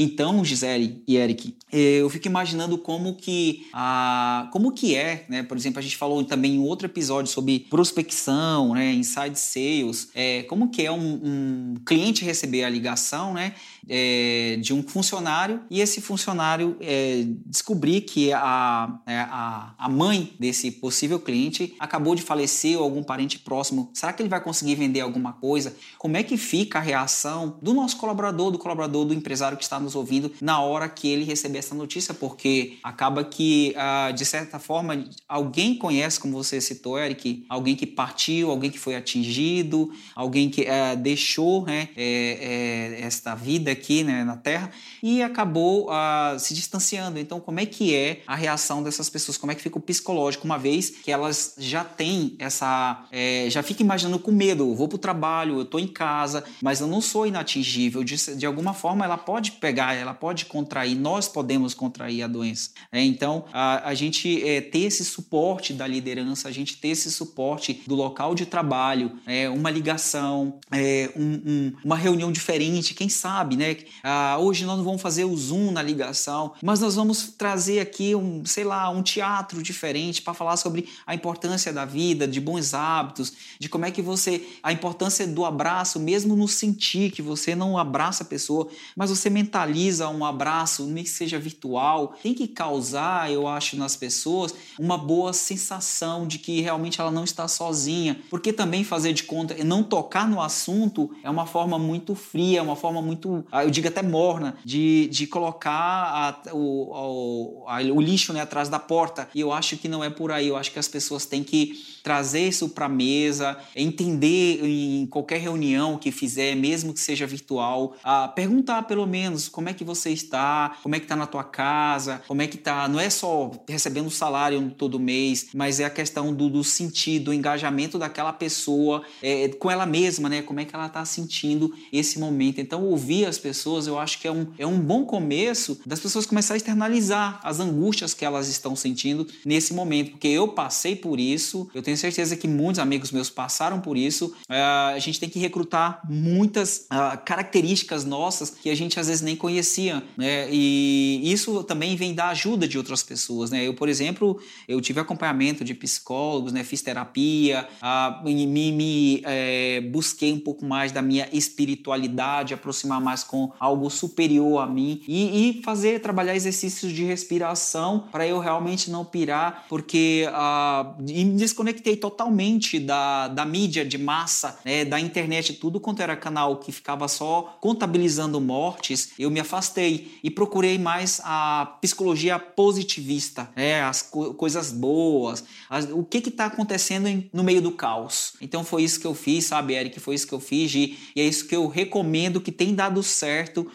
Então, 0.00 0.44
Gisele 0.44 1.02
e 1.08 1.16
Eric, 1.16 1.56
eh, 1.72 1.96
eu 1.96 2.08
fico 2.08 2.28
imaginando 2.28 2.78
como 2.78 3.16
que, 3.16 3.66
a, 3.72 4.48
como 4.52 4.70
que 4.70 4.94
é, 4.94 5.26
né? 5.28 5.42
Por 5.42 5.56
exemplo, 5.56 5.80
a 5.80 5.82
gente 5.82 5.96
falou 5.96 6.22
também 6.22 6.54
em 6.54 6.60
outro 6.60 6.86
episódio 6.86 7.32
sobre 7.32 7.66
prospecção, 7.68 8.74
né? 8.74 8.92
Inside 8.92 9.36
sales, 9.36 10.08
é, 10.14 10.44
como 10.44 10.70
que 10.70 10.86
é 10.86 10.92
um, 10.92 11.20
um 11.24 11.74
cliente 11.84 12.24
receber 12.24 12.62
a 12.62 12.70
ligação, 12.70 13.34
né? 13.34 13.54
É, 13.88 14.58
de 14.60 14.72
um 14.72 14.82
funcionário 14.82 15.60
e 15.70 15.80
esse 15.80 16.00
funcionário 16.00 16.76
é, 16.80 17.24
descobrir 17.46 18.02
que 18.02 18.32
a, 18.32 19.00
é, 19.06 19.18
a, 19.18 19.74
a 19.78 19.88
mãe 19.88 20.32
desse 20.38 20.70
possível 20.70 21.18
cliente 21.18 21.74
acabou 21.78 22.14
de 22.14 22.22
falecer 22.22 22.76
ou 22.76 22.84
algum 22.84 23.02
parente 23.02 23.38
próximo. 23.38 23.90
Será 23.94 24.12
que 24.12 24.22
ele 24.22 24.28
vai 24.28 24.40
conseguir 24.40 24.74
vender 24.74 25.00
alguma 25.00 25.32
coisa? 25.32 25.74
Como 25.96 26.16
é 26.16 26.22
que 26.22 26.36
fica 26.36 26.78
a 26.78 26.82
reação 26.82 27.58
do 27.62 27.74
nosso 27.74 27.96
colaborador, 27.96 28.50
do 28.50 28.58
colaborador, 28.58 29.04
do 29.04 29.14
empresário 29.14 29.56
que 29.56 29.64
está 29.64 29.80
nos 29.80 29.94
ouvindo 29.94 30.32
na 30.40 30.60
hora 30.60 30.88
que 30.88 31.08
ele 31.08 31.24
receber 31.24 31.58
essa 31.58 31.74
notícia? 31.74 32.12
Porque 32.12 32.78
acaba 32.82 33.24
que, 33.24 33.74
ah, 33.76 34.10
de 34.12 34.24
certa 34.24 34.58
forma, 34.58 35.04
alguém 35.28 35.74
conhece, 35.76 36.20
como 36.20 36.34
você 36.34 36.60
citou, 36.60 36.98
Eric, 36.98 37.44
alguém 37.48 37.74
que 37.74 37.86
partiu, 37.86 38.50
alguém 38.50 38.70
que 38.70 38.78
foi 38.78 38.96
atingido, 38.96 39.90
alguém 40.14 40.50
que 40.50 40.62
eh, 40.62 40.96
deixou 40.96 41.64
né, 41.64 41.88
é, 41.96 42.98
é, 43.00 43.00
esta 43.02 43.34
vida 43.34 43.74
aqui 43.78 44.02
né, 44.04 44.24
na 44.24 44.36
Terra 44.36 44.70
e 45.02 45.22
acabou 45.22 45.88
uh, 45.88 46.38
se 46.38 46.54
distanciando. 46.54 47.18
Então, 47.18 47.40
como 47.40 47.60
é 47.60 47.66
que 47.66 47.94
é 47.94 48.22
a 48.26 48.34
reação 48.34 48.82
dessas 48.82 49.08
pessoas? 49.08 49.36
Como 49.36 49.52
é 49.52 49.54
que 49.54 49.62
fica 49.62 49.78
o 49.78 49.80
psicológico, 49.80 50.44
uma 50.44 50.58
vez 50.58 50.90
que 50.90 51.10
elas 51.10 51.54
já 51.58 51.84
têm 51.84 52.34
essa. 52.38 53.04
É, 53.10 53.46
já 53.48 53.62
fica 53.62 53.82
imaginando 53.82 54.18
com 54.18 54.30
medo: 54.30 54.68
eu 54.68 54.74
vou 54.74 54.88
para 54.88 54.96
o 54.96 54.98
trabalho, 54.98 55.56
eu 55.56 55.62
estou 55.62 55.80
em 55.80 55.86
casa, 55.86 56.44
mas 56.62 56.80
eu 56.80 56.86
não 56.86 57.00
sou 57.00 57.26
inatingível. 57.26 58.02
De, 58.04 58.36
de 58.36 58.46
alguma 58.46 58.74
forma, 58.74 59.04
ela 59.04 59.16
pode 59.16 59.52
pegar, 59.52 59.94
ela 59.94 60.14
pode 60.14 60.46
contrair, 60.46 60.96
nós 60.96 61.28
podemos 61.28 61.74
contrair 61.74 62.22
a 62.22 62.26
doença. 62.26 62.70
É, 62.90 63.02
então, 63.02 63.44
a, 63.52 63.88
a 63.88 63.94
gente 63.94 64.46
é, 64.46 64.60
ter 64.60 64.80
esse 64.80 65.04
suporte 65.04 65.72
da 65.72 65.86
liderança, 65.86 66.48
a 66.48 66.52
gente 66.52 66.76
ter 66.76 66.88
esse 66.88 67.10
suporte 67.10 67.82
do 67.86 67.94
local 67.94 68.34
de 68.34 68.46
trabalho, 68.46 69.12
é, 69.26 69.48
uma 69.48 69.70
ligação, 69.70 70.58
é, 70.70 71.10
um, 71.16 71.22
um, 71.22 71.72
uma 71.84 71.96
reunião 71.96 72.32
diferente, 72.32 72.94
quem 72.94 73.08
sabe, 73.08 73.56
né? 73.58 73.76
Ah, 74.02 74.38
hoje 74.38 74.64
nós 74.64 74.78
não 74.78 74.84
vamos 74.84 75.02
fazer 75.02 75.24
o 75.24 75.36
Zoom 75.36 75.70
na 75.70 75.82
ligação, 75.82 76.52
mas 76.62 76.80
nós 76.80 76.94
vamos 76.94 77.34
trazer 77.36 77.80
aqui 77.80 78.14
um, 78.14 78.44
sei 78.44 78.64
lá, 78.64 78.88
um 78.88 79.02
teatro 79.02 79.62
diferente 79.62 80.22
para 80.22 80.32
falar 80.32 80.56
sobre 80.56 80.88
a 81.06 81.14
importância 81.14 81.72
da 81.72 81.84
vida, 81.84 82.26
de 82.26 82.40
bons 82.40 82.72
hábitos, 82.72 83.32
de 83.58 83.68
como 83.68 83.84
é 83.84 83.90
que 83.90 84.00
você. 84.00 84.46
a 84.62 84.72
importância 84.72 85.26
do 85.26 85.44
abraço, 85.44 85.98
mesmo 85.98 86.36
no 86.36 86.48
sentir 86.48 87.10
que 87.10 87.20
você 87.20 87.54
não 87.54 87.76
abraça 87.76 88.22
a 88.22 88.26
pessoa, 88.26 88.68
mas 88.96 89.10
você 89.10 89.28
mentaliza 89.28 90.08
um 90.08 90.24
abraço, 90.24 90.84
nem 90.86 91.04
que 91.04 91.10
seja 91.10 91.38
virtual, 91.38 92.14
tem 92.22 92.32
que 92.32 92.46
causar, 92.46 93.30
eu 93.30 93.46
acho, 93.46 93.76
nas 93.76 93.96
pessoas 93.96 94.54
uma 94.78 94.96
boa 94.96 95.32
sensação 95.32 96.26
de 96.26 96.38
que 96.38 96.60
realmente 96.60 97.00
ela 97.00 97.10
não 97.10 97.24
está 97.24 97.48
sozinha. 97.48 98.20
Porque 98.30 98.52
também 98.52 98.84
fazer 98.84 99.12
de 99.12 99.24
conta 99.24 99.54
e 99.58 99.64
não 99.64 99.82
tocar 99.82 100.28
no 100.28 100.40
assunto 100.40 101.10
é 101.22 101.30
uma 101.30 101.46
forma 101.46 101.78
muito 101.78 102.14
fria, 102.14 102.60
é 102.60 102.62
uma 102.62 102.76
forma 102.76 103.02
muito 103.02 103.44
eu 103.52 103.70
digo 103.70 103.88
até 103.88 104.02
morna, 104.02 104.56
de, 104.64 105.08
de 105.08 105.26
colocar 105.26 105.72
a, 105.72 106.54
o, 106.54 107.62
o, 107.62 107.64
a, 107.66 107.80
o 107.82 108.00
lixo 108.00 108.32
né, 108.32 108.40
atrás 108.40 108.68
da 108.68 108.78
porta. 108.78 109.28
E 109.34 109.40
eu 109.40 109.52
acho 109.52 109.76
que 109.76 109.88
não 109.88 110.02
é 110.02 110.10
por 110.10 110.30
aí. 110.30 110.48
Eu 110.48 110.56
acho 110.56 110.72
que 110.72 110.78
as 110.78 110.88
pessoas 110.88 111.26
têm 111.26 111.42
que 111.42 111.98
trazer 112.02 112.48
isso 112.48 112.68
para 112.70 112.86
a 112.86 112.88
mesa, 112.88 113.58
entender 113.76 114.64
em 114.64 115.06
qualquer 115.06 115.40
reunião 115.40 115.98
que 115.98 116.10
fizer, 116.10 116.54
mesmo 116.54 116.94
que 116.94 117.00
seja 117.00 117.26
virtual, 117.26 117.96
a 118.02 118.28
perguntar 118.28 118.84
pelo 118.84 119.06
menos 119.06 119.48
como 119.48 119.68
é 119.68 119.74
que 119.74 119.84
você 119.84 120.10
está, 120.10 120.78
como 120.82 120.94
é 120.94 120.98
que 120.98 121.04
está 121.04 121.16
na 121.16 121.26
tua 121.26 121.44
casa, 121.44 122.22
como 122.26 122.40
é 122.40 122.46
que 122.46 122.56
está. 122.56 122.88
Não 122.88 122.98
é 122.98 123.10
só 123.10 123.50
recebendo 123.68 124.10
salário 124.10 124.72
todo 124.76 124.98
mês, 124.98 125.48
mas 125.54 125.80
é 125.80 125.84
a 125.84 125.90
questão 125.90 126.32
do, 126.32 126.48
do 126.48 126.64
sentido, 126.64 127.26
do 127.26 127.34
engajamento 127.34 127.98
daquela 127.98 128.32
pessoa 128.32 129.02
é, 129.22 129.48
com 129.48 129.70
ela 129.70 129.84
mesma, 129.84 130.28
né? 130.28 130.42
Como 130.42 130.60
é 130.60 130.64
que 130.64 130.74
ela 130.74 130.86
está 130.86 131.04
sentindo 131.04 131.74
esse 131.92 132.18
momento. 132.18 132.60
Então, 132.60 132.84
ouvir 132.84 133.26
as 133.26 133.37
pessoas, 133.38 133.86
eu 133.86 133.98
acho 133.98 134.20
que 134.20 134.28
é 134.28 134.32
um, 134.32 134.46
é 134.58 134.66
um 134.66 134.78
bom 134.78 135.04
começo 135.04 135.80
das 135.86 136.00
pessoas 136.00 136.26
começar 136.26 136.54
a 136.54 136.56
externalizar 136.56 137.40
as 137.42 137.60
angústias 137.60 138.14
que 138.14 138.24
elas 138.24 138.48
estão 138.48 138.74
sentindo 138.74 139.26
nesse 139.44 139.72
momento, 139.72 140.12
porque 140.12 140.28
eu 140.28 140.48
passei 140.48 140.96
por 140.96 141.18
isso, 141.18 141.68
eu 141.74 141.82
tenho 141.82 141.96
certeza 141.96 142.36
que 142.36 142.48
muitos 142.48 142.78
amigos 142.78 143.10
meus 143.10 143.30
passaram 143.30 143.80
por 143.80 143.96
isso. 143.96 144.26
Uh, 144.48 144.94
a 144.94 144.98
gente 144.98 145.20
tem 145.20 145.28
que 145.28 145.38
recrutar 145.38 146.00
muitas 146.08 146.86
uh, 146.92 147.18
características 147.24 148.04
nossas 148.04 148.50
que 148.50 148.70
a 148.70 148.74
gente 148.74 148.98
às 148.98 149.06
vezes 149.06 149.22
nem 149.22 149.36
conhecia, 149.36 150.02
né? 150.16 150.48
E 150.50 151.20
isso 151.24 151.62
também 151.64 151.96
vem 151.96 152.14
da 152.14 152.28
ajuda 152.28 152.66
de 152.66 152.78
outras 152.78 153.02
pessoas, 153.02 153.50
né? 153.50 153.66
Eu, 153.66 153.74
por 153.74 153.88
exemplo, 153.88 154.40
eu 154.66 154.80
tive 154.80 155.00
acompanhamento 155.00 155.64
de 155.64 155.74
psicólogos, 155.74 156.52
né? 156.52 156.64
Fiz 156.64 156.82
terapia, 156.82 157.68
uh, 157.82 158.24
me, 158.24 158.72
me 158.72 159.22
é, 159.24 159.80
busquei 159.80 160.32
um 160.32 160.40
pouco 160.40 160.64
mais 160.64 160.92
da 160.92 161.02
minha 161.02 161.28
espiritualidade, 161.32 162.54
aproximar 162.54 163.00
mais 163.00 163.22
com 163.28 163.52
algo 163.60 163.90
superior 163.90 164.62
a 164.62 164.66
mim 164.66 165.02
e, 165.06 165.50
e 165.50 165.62
fazer, 165.62 166.00
trabalhar 166.00 166.34
exercícios 166.34 166.90
de 166.92 167.04
respiração 167.04 168.08
para 168.10 168.26
eu 168.26 168.38
realmente 168.38 168.90
não 168.90 169.04
pirar, 169.04 169.66
porque 169.68 170.26
uh, 170.28 171.00
me 171.00 171.36
desconectei 171.36 171.94
totalmente 171.96 172.80
da, 172.80 173.28
da 173.28 173.44
mídia 173.44 173.84
de 173.84 173.98
massa, 173.98 174.58
né, 174.64 174.84
da 174.84 174.98
internet, 174.98 175.52
tudo 175.54 175.78
quanto 175.78 176.00
era 176.02 176.16
canal 176.16 176.56
que 176.56 176.72
ficava 176.72 177.06
só 177.06 177.58
contabilizando 177.60 178.40
mortes, 178.40 179.10
eu 179.18 179.30
me 179.30 179.40
afastei 179.40 180.18
e 180.24 180.30
procurei 180.30 180.78
mais 180.78 181.20
a 181.22 181.76
psicologia 181.82 182.38
positivista, 182.38 183.50
né, 183.54 183.82
as 183.82 184.00
co 184.02 184.32
coisas 184.34 184.72
boas, 184.72 185.44
as, 185.68 185.86
o 185.90 186.02
que 186.02 186.18
está 186.18 186.46
acontecendo 186.46 187.06
em, 187.06 187.28
no 187.32 187.44
meio 187.44 187.60
do 187.60 187.72
caos. 187.72 188.32
Então 188.40 188.64
foi 188.64 188.82
isso 188.84 188.98
que 188.98 189.06
eu 189.06 189.14
fiz, 189.14 189.44
sabe, 189.44 189.74
Eric? 189.74 190.00
Foi 190.00 190.14
isso 190.14 190.26
que 190.26 190.32
eu 190.34 190.40
fiz 190.40 190.74
e, 190.74 190.96
e 191.14 191.20
é 191.20 191.24
isso 191.24 191.46
que 191.46 191.54
eu 191.54 191.66
recomendo 191.66 192.40
que 192.40 192.50
tem 192.50 192.74
dado 192.74 193.02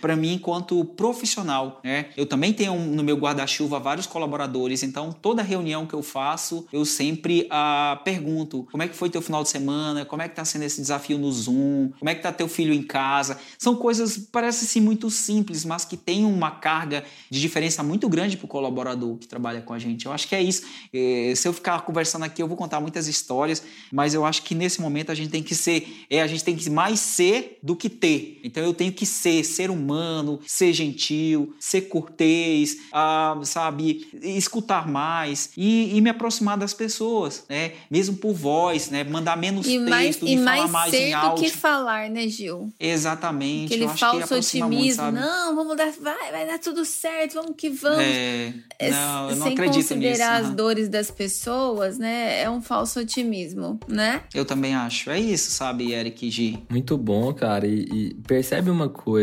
para 0.02 0.16
mim 0.16 0.34
enquanto 0.34 0.84
profissional. 0.86 1.82
Né? 1.84 2.08
Eu 2.16 2.26
também 2.26 2.54
tenho 2.54 2.76
no 2.76 3.04
meu 3.04 3.18
guarda-chuva 3.18 3.80
vários 3.80 4.06
colaboradores, 4.06 4.84
então 4.84 5.12
toda 5.12 5.42
reunião 5.42 5.86
que 5.86 5.94
eu 5.94 6.02
faço, 6.04 6.66
eu 6.72 6.86
sempre 6.86 7.48
ah, 7.50 8.02
pergunto 8.04 8.68
como 8.72 8.84
é 8.84 8.88
que 8.88 8.96
foi 8.96 9.10
teu 9.10 9.22
final 9.22 9.44
de 9.44 9.50
semana, 9.50 10.06
como 10.06 10.22
é 10.22 10.28
que 10.28 10.34
está 10.34 10.46
sendo 10.46 10.64
esse 10.64 10.82
desafio 10.82 11.18
no 11.18 11.32
Zoom, 11.32 11.92
como 12.00 12.10
é 12.10 12.14
que 12.14 12.20
está 12.20 12.32
teu 12.32 12.48
filho 12.48 12.74
em 12.74 12.84
casa. 12.84 13.38
São 13.58 13.76
coisas, 13.76 14.18
parece 14.18 14.66
assim, 14.66 14.80
muito 14.80 15.10
simples, 15.10 15.66
mas 15.66 15.86
que 15.86 15.98
tem 15.98 16.26
uma 16.26 16.52
carga 16.52 17.04
de 17.30 17.40
diferença 17.40 17.84
muito 17.84 18.08
grande 18.10 18.38
para 18.38 18.46
o 18.46 18.48
colaborador 18.48 19.18
que 19.18 19.28
trabalha 19.28 19.62
com 19.62 19.74
a 19.74 19.80
gente. 19.80 20.06
Eu 20.06 20.12
acho 20.12 20.28
que 20.28 20.36
é 20.36 20.42
isso. 20.42 20.64
É, 20.94 21.34
se 21.36 21.48
eu 21.48 21.54
ficar 21.54 21.82
conversando 21.82 22.24
aqui, 22.24 22.42
eu 22.42 22.48
vou 22.48 22.58
contar 22.58 22.80
muitas 22.80 23.08
histórias, 23.08 23.64
mas 23.92 24.14
eu 24.14 24.26
acho 24.26 24.44
que 24.44 24.56
nesse 24.56 24.82
momento 24.82 25.12
a 25.12 25.16
gente 25.16 25.30
tem 25.30 25.44
que 25.44 25.56
ser, 25.56 26.06
é, 26.10 26.22
a 26.22 26.28
gente 26.28 26.44
tem 26.44 26.56
que 26.56 26.70
mais 26.70 27.00
ser 27.00 27.60
do 27.62 27.76
que 27.76 27.90
ter. 27.90 28.40
Então 28.44 28.64
eu 28.64 28.74
tenho 28.74 28.92
que 28.92 29.06
ser 29.06 29.33
ser 29.42 29.72
humano, 29.72 30.38
ser 30.46 30.74
gentil, 30.74 31.56
ser 31.58 31.84
cortês, 31.84 32.76
ah, 32.92 33.40
sabe, 33.44 34.06
escutar 34.22 34.86
mais 34.86 35.52
e, 35.56 35.96
e, 35.96 36.02
me 36.02 36.10
aproximar 36.10 36.58
das 36.58 36.74
pessoas, 36.74 37.46
né? 37.48 37.72
Mesmo 37.90 38.18
por 38.18 38.34
voz, 38.34 38.90
né? 38.90 39.06
Mandar 39.06 39.38
menos 39.38 39.66
e 39.66 39.80
texto, 39.80 39.90
mais, 39.90 40.18
e 40.22 40.36
mais 40.36 40.60
falar 40.62 40.68
mais 40.72 40.92
ser 40.92 41.08
em 41.08 41.12
do 41.12 41.16
áudio. 41.18 41.44
que 41.46 41.50
falar, 41.50 42.10
né, 42.10 42.28
Gil? 42.28 42.74
Exatamente. 42.80 43.68
Aquele 43.68 43.86
eu 43.86 43.90
acho 43.90 44.00
falso 44.00 44.18
muito, 44.34 44.34
otimismo. 44.36 44.96
sabe? 44.96 45.20
não, 45.20 45.56
vamos 45.56 45.78
dar, 45.78 45.92
vai, 46.02 46.32
vai 46.32 46.46
dar 46.48 46.60
tudo 46.60 46.84
certo, 46.84 47.36
vamos 47.36 47.54
que 47.56 47.70
vamos. 47.70 48.00
É, 48.00 48.54
É, 48.80 48.90
não, 48.92 49.30
eu 49.30 49.36
não 49.36 49.44
sem 49.46 49.54
acredito 49.54 49.78
nisso. 49.78 49.94
considerar 49.94 50.40
as 50.42 50.48
aham. 50.48 50.56
dores 50.56 50.90
das 50.90 51.10
pessoas, 51.12 51.98
né? 51.98 52.42
É 52.42 52.50
um 52.50 52.62
falso 52.62 53.00
otimismo, 53.00 53.80
né? 53.88 54.22
Eu 54.34 54.44
também 54.44 54.74
acho. 54.76 55.10
É 55.10 55.20
isso, 55.20 55.52
sabe, 55.52 55.94
Eric 55.94 56.26
e 56.28 56.30
Gi? 56.32 56.60
Muito 56.70 56.98
bom, 56.98 57.34
cara. 57.34 57.68
E, 57.68 57.84
e 57.92 58.14
percebe 58.28 58.70
uma 58.70 58.90
coisa. 58.90 59.23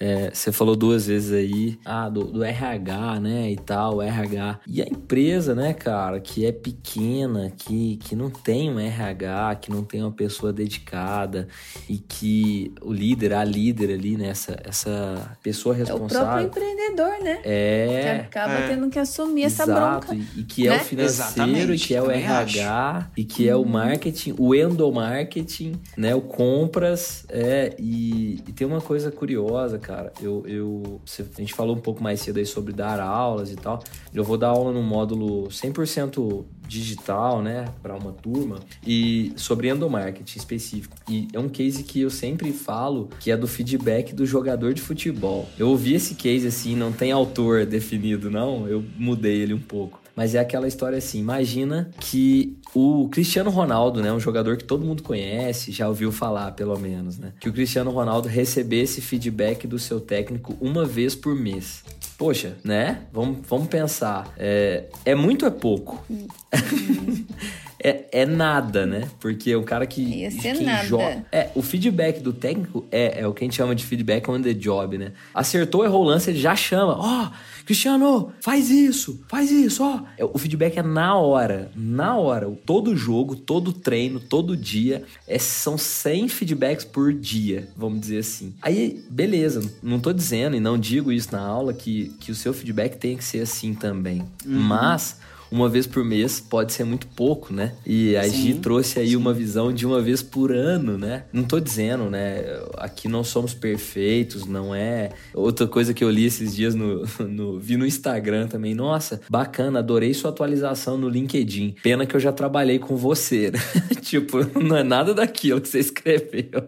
É, 0.00 0.30
você 0.32 0.50
falou 0.52 0.76
duas 0.76 1.06
vezes 1.06 1.32
aí, 1.32 1.78
ah, 1.84 2.08
do, 2.08 2.24
do 2.24 2.42
RH, 2.44 3.20
né? 3.20 3.50
E 3.50 3.56
tal, 3.56 4.00
RH. 4.02 4.60
E 4.66 4.82
a 4.82 4.86
empresa, 4.86 5.54
né, 5.54 5.72
cara, 5.72 6.20
que 6.20 6.44
é 6.46 6.52
pequena, 6.52 7.52
que, 7.56 7.96
que 7.98 8.14
não 8.16 8.30
tem 8.30 8.70
um 8.70 8.78
RH, 8.78 9.56
que 9.56 9.70
não 9.70 9.82
tem 9.82 10.02
uma 10.02 10.12
pessoa 10.12 10.52
dedicada 10.52 11.48
e 11.88 11.98
que 11.98 12.72
o 12.82 12.92
líder, 12.92 13.32
a 13.34 13.44
líder 13.44 13.92
ali, 13.94 14.16
né? 14.16 14.28
Essa, 14.28 14.56
essa 14.64 15.36
pessoa 15.42 15.76
É 15.76 15.82
o 15.82 15.86
próprio 15.86 16.04
responsável. 16.08 16.46
empreendedor, 16.46 17.22
né? 17.22 17.36
Que 17.42 17.48
É. 17.48 18.20
acaba 18.26 18.54
é. 18.54 18.68
tendo 18.68 18.88
que 18.90 18.98
assumir 18.98 19.44
essa 19.44 19.64
Exato, 19.64 20.06
bronca. 20.08 20.14
e, 20.36 20.40
e 20.40 20.44
que 20.44 20.66
é 20.66 20.70
né? 20.70 20.76
o 20.76 20.80
financeiro, 20.84 21.74
e 21.74 21.78
que 21.78 21.94
é 21.94 22.02
o 22.02 22.10
RH, 22.10 23.10
e 23.16 23.24
que 23.24 23.48
é 23.48 23.56
o 23.56 23.64
marketing, 23.64 24.34
o 24.38 24.54
endomarketing, 24.54 25.72
né? 25.96 26.14
O 26.14 26.20
compras, 26.20 27.24
é, 27.28 27.74
e, 27.78 28.42
e 28.46 28.52
tem 28.52 28.66
uma 28.66 28.80
coisa 28.80 29.10
curiosa, 29.10 29.33
cara. 29.78 30.12
Eu, 30.20 30.44
eu, 30.46 31.00
a 31.18 31.40
gente 31.40 31.54
falou 31.54 31.76
um 31.76 31.80
pouco 31.80 32.02
mais 32.02 32.20
cedo 32.20 32.38
aí 32.38 32.46
sobre 32.46 32.72
dar 32.72 33.00
aulas 33.00 33.50
e 33.50 33.56
tal. 33.56 33.82
Eu 34.12 34.24
vou 34.24 34.36
dar 34.36 34.48
aula 34.48 34.72
no 34.72 34.82
módulo 34.82 35.48
100% 35.48 36.44
digital, 36.66 37.42
né, 37.42 37.66
para 37.82 37.94
uma 37.94 38.12
turma 38.12 38.58
e 38.86 39.32
sobre 39.36 39.68
endomarketing 39.68 40.38
específico. 40.38 40.96
E 41.08 41.28
é 41.32 41.38
um 41.38 41.48
case 41.48 41.82
que 41.82 42.00
eu 42.00 42.10
sempre 42.10 42.52
falo 42.52 43.10
que 43.20 43.30
é 43.30 43.36
do 43.36 43.46
feedback 43.46 44.14
do 44.14 44.24
jogador 44.26 44.72
de 44.72 44.80
futebol. 44.80 45.48
Eu 45.58 45.68
ouvi 45.68 45.94
esse 45.94 46.14
case 46.14 46.46
assim, 46.46 46.74
não 46.74 46.92
tem 46.92 47.12
autor 47.12 47.66
definido 47.66 48.30
não, 48.30 48.66
eu 48.66 48.84
mudei 48.96 49.40
ele 49.40 49.54
um 49.54 49.60
pouco. 49.60 50.03
Mas 50.16 50.34
é 50.34 50.38
aquela 50.38 50.68
história 50.68 50.98
assim, 50.98 51.18
imagina 51.18 51.90
que 52.00 52.56
o 52.74 53.08
Cristiano 53.10 53.50
Ronaldo, 53.50 54.00
né, 54.00 54.12
um 54.12 54.20
jogador 54.20 54.56
que 54.56 54.64
todo 54.64 54.84
mundo 54.84 55.02
conhece, 55.02 55.72
já 55.72 55.88
ouviu 55.88 56.12
falar 56.12 56.52
pelo 56.52 56.78
menos, 56.78 57.18
né, 57.18 57.32
que 57.40 57.48
o 57.48 57.52
Cristiano 57.52 57.90
Ronaldo 57.90 58.28
recebesse 58.28 59.00
feedback 59.00 59.66
do 59.66 59.78
seu 59.78 60.00
técnico 60.00 60.56
uma 60.60 60.84
vez 60.84 61.14
por 61.14 61.34
mês. 61.34 61.82
Poxa, 62.16 62.56
né? 62.62 63.02
Vamos, 63.12 63.38
vamos 63.48 63.66
pensar. 63.66 64.32
É, 64.38 64.84
é 65.04 65.14
muito 65.16 65.44
ou 65.44 65.48
é 65.48 65.50
pouco? 65.50 66.04
é, 67.84 68.06
é 68.22 68.26
nada, 68.26 68.86
né? 68.86 69.08
Porque 69.20 69.54
o 69.54 69.62
cara 69.62 69.86
que. 69.86 70.00
Ia 70.02 70.30
ser 70.30 70.56
que 70.56 70.64
nada. 70.64 70.84
joga- 70.86 71.24
É, 71.30 71.50
o 71.54 71.60
feedback 71.60 72.20
do 72.20 72.32
técnico 72.32 72.84
é, 72.90 73.20
é 73.20 73.26
o 73.28 73.34
que 73.34 73.44
a 73.44 73.46
gente 73.46 73.54
chama 73.56 73.74
de 73.74 73.84
feedback 73.84 74.26
on 74.30 74.40
the 74.40 74.54
job, 74.54 74.96
né? 74.96 75.12
Acertou, 75.34 75.84
errou 75.84 76.02
o 76.02 76.06
lance, 76.06 76.30
ele 76.30 76.40
já 76.40 76.56
chama. 76.56 76.96
Ó, 76.98 77.30
Cristiano, 77.66 78.32
faz 78.40 78.70
isso, 78.70 79.22
faz 79.28 79.50
isso, 79.50 79.82
ó. 79.84 80.00
É, 80.18 80.24
O 80.24 80.38
feedback 80.38 80.78
é 80.78 80.82
na 80.82 81.14
hora, 81.16 81.70
na 81.76 82.16
hora. 82.16 82.50
Todo 82.66 82.96
jogo, 82.96 83.36
todo 83.36 83.72
treino, 83.72 84.18
todo 84.18 84.56
dia. 84.56 85.04
É, 85.28 85.38
são 85.38 85.76
100 85.78 86.28
feedbacks 86.28 86.84
por 86.84 87.12
dia, 87.12 87.68
vamos 87.76 88.00
dizer 88.00 88.18
assim. 88.18 88.54
Aí, 88.62 89.02
beleza, 89.10 89.62
não 89.82 89.98
tô 90.00 90.12
dizendo 90.12 90.56
e 90.56 90.60
não 90.60 90.78
digo 90.78 91.12
isso 91.12 91.28
na 91.32 91.40
aula 91.40 91.72
que, 91.74 92.12
que 92.20 92.30
o 92.30 92.34
seu 92.34 92.52
feedback 92.54 92.96
tem 92.96 93.16
que 93.16 93.24
ser 93.24 93.40
assim 93.40 93.74
também. 93.74 94.22
Mas 94.44 95.18
uma 95.54 95.68
vez 95.68 95.86
por 95.86 96.04
mês 96.04 96.40
pode 96.40 96.72
ser 96.72 96.82
muito 96.82 97.06
pouco, 97.06 97.52
né? 97.54 97.74
E 97.86 98.16
a 98.16 98.24
Sim, 98.24 98.30
Gi 98.36 98.54
trouxe 98.54 98.98
aí 98.98 99.14
uma 99.16 99.32
visão 99.32 99.72
de 99.72 99.86
uma 99.86 100.02
vez 100.02 100.20
por 100.20 100.50
ano, 100.50 100.98
né? 100.98 101.26
Não 101.32 101.44
tô 101.44 101.60
dizendo, 101.60 102.10
né? 102.10 102.42
Aqui 102.76 103.06
não 103.06 103.22
somos 103.22 103.54
perfeitos, 103.54 104.44
não 104.46 104.74
é. 104.74 105.10
Outra 105.32 105.68
coisa 105.68 105.94
que 105.94 106.02
eu 106.02 106.10
li 106.10 106.24
esses 106.24 106.56
dias 106.56 106.74
no, 106.74 107.04
no- 107.28 107.60
vi 107.60 107.76
no 107.76 107.86
Instagram 107.86 108.48
também. 108.48 108.74
Nossa, 108.74 109.20
bacana, 109.30 109.78
adorei 109.78 110.12
sua 110.12 110.30
atualização 110.30 110.98
no 110.98 111.08
LinkedIn. 111.08 111.76
Pena 111.84 112.04
que 112.04 112.16
eu 112.16 112.20
já 112.20 112.32
trabalhei 112.32 112.80
com 112.80 112.96
você, 112.96 113.52
né? 113.52 113.60
tipo, 114.02 114.38
não 114.58 114.76
é 114.76 114.82
nada 114.82 115.14
daquilo 115.14 115.60
que 115.60 115.68
você 115.68 115.78
escreveu. 115.78 116.64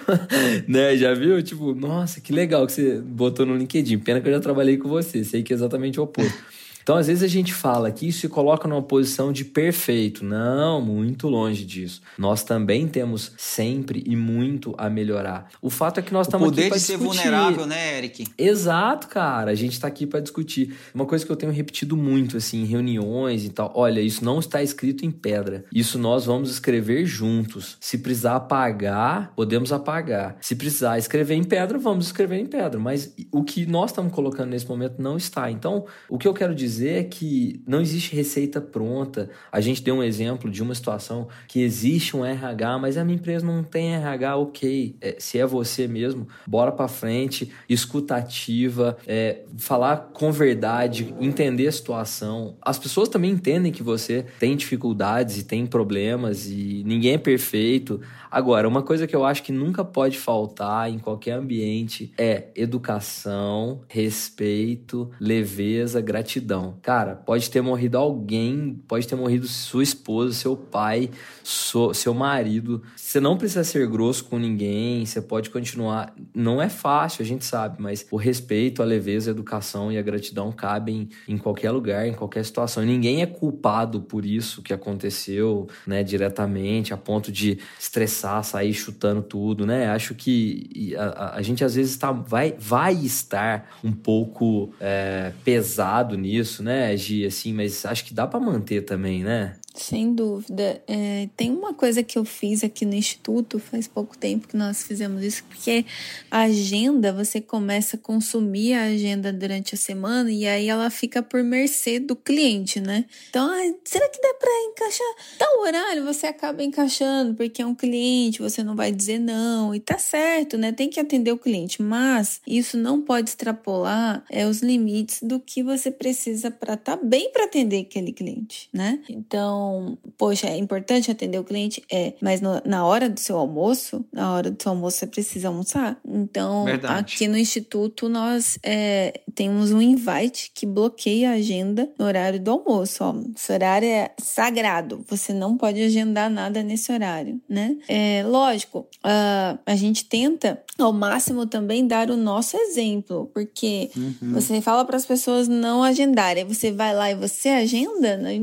né? 0.66 0.96
Já 0.96 1.12
viu? 1.12 1.42
Tipo, 1.42 1.74
nossa, 1.74 2.22
que 2.22 2.32
legal 2.32 2.66
que 2.66 2.72
você 2.72 3.00
botou 3.00 3.44
no 3.44 3.54
LinkedIn. 3.54 3.98
Pena 3.98 4.18
que 4.18 4.28
eu 4.28 4.32
já 4.32 4.40
trabalhei 4.40 4.78
com 4.78 4.88
você. 4.88 5.24
Sei 5.24 5.42
que 5.42 5.52
é 5.52 5.56
exatamente 5.56 6.00
o 6.00 6.04
oposto. 6.04 6.59
Então, 6.82 6.96
às 6.96 7.06
vezes 7.06 7.22
a 7.22 7.28
gente 7.28 7.52
fala 7.52 7.90
que 7.90 8.08
isso 8.08 8.20
se 8.20 8.28
coloca 8.28 8.66
numa 8.66 8.82
posição 8.82 9.32
de 9.32 9.44
perfeito. 9.44 10.24
Não, 10.24 10.80
muito 10.80 11.28
longe 11.28 11.64
disso. 11.64 12.00
Nós 12.18 12.42
também 12.42 12.88
temos 12.88 13.32
sempre 13.36 14.02
e 14.06 14.16
muito 14.16 14.74
a 14.78 14.88
melhorar. 14.88 15.48
O 15.60 15.70
fato 15.70 16.00
é 16.00 16.02
que 16.02 16.12
nós 16.12 16.26
estamos 16.26 16.48
aqui 16.48 16.56
poder 16.56 16.68
para 16.68 16.78
de 16.78 16.82
ser 16.82 16.98
discutir. 16.98 17.22
vulnerável, 17.22 17.66
né, 17.66 17.98
Eric? 17.98 18.26
Exato, 18.36 19.08
cara. 19.08 19.50
A 19.50 19.54
gente 19.54 19.78
tá 19.78 19.86
aqui 19.86 20.06
para 20.06 20.20
discutir. 20.20 20.74
Uma 20.94 21.06
coisa 21.06 21.24
que 21.24 21.30
eu 21.30 21.36
tenho 21.36 21.52
repetido 21.52 21.96
muito, 21.96 22.36
assim, 22.36 22.62
em 22.62 22.66
reuniões 22.66 23.44
e 23.44 23.50
tal. 23.50 23.72
Olha, 23.74 24.00
isso 24.00 24.24
não 24.24 24.38
está 24.38 24.62
escrito 24.62 25.04
em 25.04 25.10
pedra. 25.10 25.64
Isso 25.72 25.98
nós 25.98 26.26
vamos 26.26 26.50
escrever 26.50 27.04
juntos. 27.04 27.76
Se 27.80 27.98
precisar 27.98 28.36
apagar, 28.36 29.32
podemos 29.36 29.72
apagar. 29.72 30.36
Se 30.40 30.56
precisar 30.56 30.98
escrever 30.98 31.34
em 31.34 31.44
pedra, 31.44 31.78
vamos 31.78 32.06
escrever 32.06 32.38
em 32.38 32.46
pedra. 32.46 32.80
Mas 32.80 33.14
o 33.30 33.44
que 33.44 33.66
nós 33.66 33.90
estamos 33.90 34.12
colocando 34.12 34.50
nesse 34.50 34.66
momento 34.66 35.00
não 35.00 35.16
está. 35.16 35.50
Então, 35.50 35.84
o 36.08 36.18
que 36.18 36.26
eu 36.26 36.34
quero 36.34 36.54
dizer 36.54 36.69
é 36.78 37.02
que 37.02 37.62
não 37.66 37.80
existe 37.80 38.14
receita 38.14 38.60
pronta. 38.60 39.30
A 39.50 39.60
gente 39.60 39.82
deu 39.82 39.96
um 39.96 40.02
exemplo 40.02 40.50
de 40.50 40.62
uma 40.62 40.74
situação 40.74 41.28
que 41.48 41.62
existe 41.62 42.14
um 42.16 42.24
RH, 42.24 42.78
mas 42.78 42.98
a 42.98 43.04
minha 43.04 43.16
empresa 43.16 43.44
não 43.44 43.64
tem 43.64 43.94
RH, 43.94 44.36
ok. 44.36 44.96
É, 45.00 45.16
se 45.18 45.38
é 45.38 45.46
você 45.46 45.88
mesmo, 45.88 46.28
bora 46.46 46.70
pra 46.70 46.86
frente, 46.86 47.50
escutativa, 47.68 48.96
é, 49.06 49.40
falar 49.56 50.10
com 50.12 50.30
verdade, 50.30 51.14
entender 51.18 51.66
a 51.66 51.72
situação. 51.72 52.56
As 52.60 52.78
pessoas 52.78 53.08
também 53.08 53.30
entendem 53.30 53.72
que 53.72 53.82
você 53.82 54.24
tem 54.38 54.54
dificuldades 54.56 55.38
e 55.38 55.44
tem 55.44 55.66
problemas 55.66 56.46
e 56.46 56.82
ninguém 56.84 57.14
é 57.14 57.18
perfeito. 57.18 58.00
Agora, 58.30 58.68
uma 58.68 58.82
coisa 58.82 59.06
que 59.06 59.16
eu 59.16 59.24
acho 59.24 59.42
que 59.42 59.50
nunca 59.52 59.84
pode 59.84 60.16
faltar 60.18 60.88
em 60.90 60.98
qualquer 60.98 61.32
ambiente 61.32 62.12
é 62.16 62.48
educação, 62.54 63.80
respeito, 63.88 65.10
leveza, 65.18 66.00
gratidão. 66.00 66.76
Cara, 66.82 67.14
pode 67.16 67.50
ter 67.50 67.60
morrido 67.60 67.98
alguém, 67.98 68.80
pode 68.86 69.08
ter 69.08 69.16
morrido 69.16 69.46
sua 69.48 69.82
esposa, 69.82 70.32
seu 70.32 70.56
pai, 70.56 71.10
so- 71.42 71.92
seu 71.94 72.14
marido. 72.14 72.82
Você 72.94 73.18
não 73.18 73.36
precisa 73.36 73.64
ser 73.64 73.86
grosso 73.88 74.24
com 74.26 74.38
ninguém, 74.38 75.04
você 75.04 75.20
pode 75.20 75.50
continuar. 75.50 76.14
Não 76.34 76.62
é 76.62 76.68
fácil, 76.68 77.22
a 77.22 77.26
gente 77.26 77.44
sabe, 77.44 77.82
mas 77.82 78.06
o 78.10 78.16
respeito, 78.16 78.82
a 78.82 78.84
leveza, 78.84 79.30
a 79.30 79.32
educação 79.32 79.90
e 79.90 79.98
a 79.98 80.02
gratidão 80.02 80.52
cabem 80.52 81.08
em 81.26 81.36
qualquer 81.36 81.70
lugar, 81.72 82.06
em 82.06 82.12
qualquer 82.14 82.44
situação. 82.44 82.84
Ninguém 82.84 83.22
é 83.22 83.26
culpado 83.26 84.00
por 84.00 84.24
isso 84.24 84.62
que 84.62 84.72
aconteceu, 84.72 85.66
né, 85.86 86.02
diretamente, 86.04 86.92
a 86.94 86.96
ponto 86.96 87.32
de 87.32 87.58
estressar, 87.78 88.19
sair 88.42 88.72
chutando 88.74 89.22
tudo, 89.22 89.66
né? 89.66 89.88
Acho 89.90 90.14
que 90.14 90.94
a, 90.98 91.36
a- 91.36 91.42
gente 91.42 91.64
às 91.64 91.74
vezes 91.74 91.96
tá, 91.96 92.12
vai, 92.12 92.54
vai 92.58 92.94
estar 92.94 93.70
um 93.84 93.92
pouco 93.92 94.72
é, 94.80 95.32
pesado 95.44 96.16
nisso, 96.16 96.62
né, 96.62 96.96
Gi? 96.96 97.24
Assim, 97.26 97.52
mas 97.52 97.84
acho 97.86 98.04
que 98.04 98.14
dá 98.14 98.26
pra 98.26 98.40
manter 98.40 98.82
também, 98.82 99.22
né? 99.22 99.56
Sem 99.74 100.12
dúvida. 100.12 100.82
É, 100.86 101.28
tem 101.36 101.50
uma 101.52 101.72
coisa 101.72 102.02
que 102.02 102.18
eu 102.18 102.24
fiz 102.24 102.64
aqui 102.64 102.84
no 102.84 102.94
Instituto, 102.94 103.60
faz 103.60 103.86
pouco 103.86 104.18
tempo 104.18 104.48
que 104.48 104.56
nós 104.56 104.82
fizemos 104.82 105.22
isso, 105.22 105.44
porque 105.44 105.86
a 106.28 106.40
agenda, 106.40 107.12
você 107.12 107.40
começa 107.40 107.96
a 107.96 107.98
consumir 107.98 108.74
a 108.74 108.84
agenda 108.84 109.32
durante 109.32 109.76
a 109.76 109.78
semana 109.78 110.30
e 110.30 110.44
aí 110.46 110.68
ela 110.68 110.90
fica 110.90 111.22
por 111.22 111.42
mercê 111.44 112.00
do 112.00 112.16
cliente, 112.16 112.80
né? 112.80 113.04
Então, 113.28 113.48
ah, 113.48 113.74
será 113.84 114.08
que 114.08 114.20
dá 114.20 114.34
pra 114.34 114.50
encaixar 114.70 115.14
tal 115.38 115.60
horário? 115.60 116.04
Você 116.04 116.26
acaba 116.26 116.62
encaixando, 116.64 117.34
porque 117.34 117.62
é 117.62 117.66
um 117.66 117.74
cliente, 117.74 118.42
você 118.42 118.64
não 118.64 118.74
vai 118.74 118.90
dizer 118.90 119.20
não, 119.20 119.72
e 119.72 119.78
tá 119.78 119.98
certo, 119.98 120.58
né? 120.58 120.72
Tem 120.72 120.90
que 120.90 120.98
atender 120.98 121.30
o 121.30 121.38
cliente, 121.38 121.80
mas 121.80 122.40
isso 122.44 122.76
não 122.76 123.00
pode 123.00 123.30
extrapolar 123.30 124.24
é, 124.28 124.46
os 124.46 124.62
limites 124.62 125.22
do 125.22 125.38
que 125.38 125.62
você 125.62 125.92
precisa 125.92 126.50
para 126.50 126.74
estar 126.74 126.96
bem 126.96 127.30
para 127.30 127.44
atender 127.44 127.82
aquele 127.82 128.12
cliente, 128.12 128.68
né? 128.72 129.00
Então, 129.08 129.59
Então, 129.60 129.98
poxa, 130.16 130.46
é 130.46 130.56
importante 130.56 131.10
atender 131.10 131.38
o 131.38 131.44
cliente? 131.44 131.82
É, 131.92 132.14
mas 132.20 132.40
no, 132.40 132.62
na 132.64 132.86
hora 132.86 133.10
do 133.10 133.20
seu 133.20 133.36
almoço, 133.36 134.04
na 134.10 134.32
hora 134.32 134.50
do 134.50 134.60
seu 134.60 134.72
almoço 134.72 134.98
você 134.98 135.06
precisa 135.06 135.48
almoçar. 135.48 135.98
Então, 136.06 136.64
Verdade. 136.64 137.14
aqui 137.14 137.28
no 137.28 137.36
Instituto 137.36 138.08
nós 138.08 138.58
é, 138.62 139.20
temos 139.34 139.70
um 139.70 139.82
invite 139.82 140.50
que 140.54 140.64
bloqueia 140.64 141.30
a 141.30 141.34
agenda 141.34 141.90
no 141.98 142.06
horário 142.06 142.40
do 142.40 142.50
almoço. 142.50 143.04
Ó. 143.04 143.14
Esse 143.36 143.52
horário 143.52 143.86
é 143.86 144.10
sagrado, 144.18 145.04
você 145.06 145.34
não 145.34 145.58
pode 145.58 145.82
agendar 145.82 146.30
nada 146.30 146.62
nesse 146.62 146.90
horário, 146.90 147.40
né? 147.48 147.76
É, 147.86 148.22
lógico, 148.26 148.86
uh, 149.04 149.58
a 149.66 149.76
gente 149.76 150.06
tenta 150.06 150.62
ao 150.78 150.92
máximo 150.92 151.44
também 151.44 151.86
dar 151.86 152.10
o 152.10 152.16
nosso 152.16 152.56
exemplo, 152.56 153.30
porque 153.34 153.90
você 154.22 154.60
fala 154.62 154.84
para 154.84 154.96
as 154.96 155.04
pessoas 155.04 155.46
não 155.46 155.82
agendarem, 155.82 156.44
você 156.44 156.72
vai 156.72 156.94
lá 156.94 157.10
e 157.10 157.14
você 157.14 157.50
agenda, 157.50 158.16
né? 158.16 158.40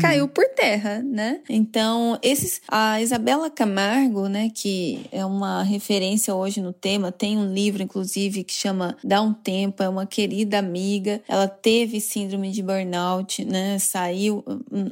caiu 0.00 0.28
por 0.28 0.44
terra, 0.54 1.02
né? 1.02 1.40
Então, 1.48 2.18
esses 2.22 2.60
a 2.68 3.00
Isabela 3.00 3.50
Camargo, 3.50 4.28
né, 4.28 4.50
que 4.54 5.06
é 5.10 5.24
uma 5.24 5.62
referência 5.62 6.34
hoje 6.34 6.60
no 6.60 6.72
tema, 6.72 7.12
tem 7.12 7.36
um 7.36 7.52
livro 7.52 7.82
inclusive 7.82 8.44
que 8.44 8.52
chama 8.52 8.96
Dá 9.02 9.20
um 9.20 9.32
tempo, 9.32 9.82
é 9.82 9.88
uma 9.88 10.06
querida 10.06 10.58
amiga. 10.58 11.20
Ela 11.28 11.48
teve 11.48 12.00
síndrome 12.00 12.50
de 12.50 12.62
burnout, 12.62 13.44
né? 13.44 13.78
Saiu 13.78 14.44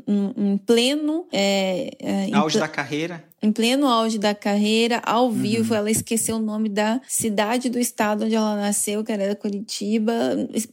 em 0.07 0.57
pleno 0.59 1.27
é, 1.33 1.91
é, 1.99 2.27
em 2.29 2.35
Auge 2.35 2.59
da 2.59 2.69
carreira. 2.69 3.32
Em 3.43 3.51
pleno 3.51 3.87
auge 3.87 4.19
da 4.19 4.35
carreira, 4.35 5.03
ao 5.05 5.31
vivo, 5.31 5.75
ela 5.75 5.91
esqueceu 5.91 6.37
o 6.37 6.41
nome 6.41 6.69
da 6.69 7.01
cidade 7.09 7.69
do 7.69 7.79
estado 7.79 8.25
onde 8.25 8.35
ela 8.35 8.57
nasceu, 8.57 9.03
que 9.03 9.11
era 9.11 9.35
Curitiba, 9.35 10.13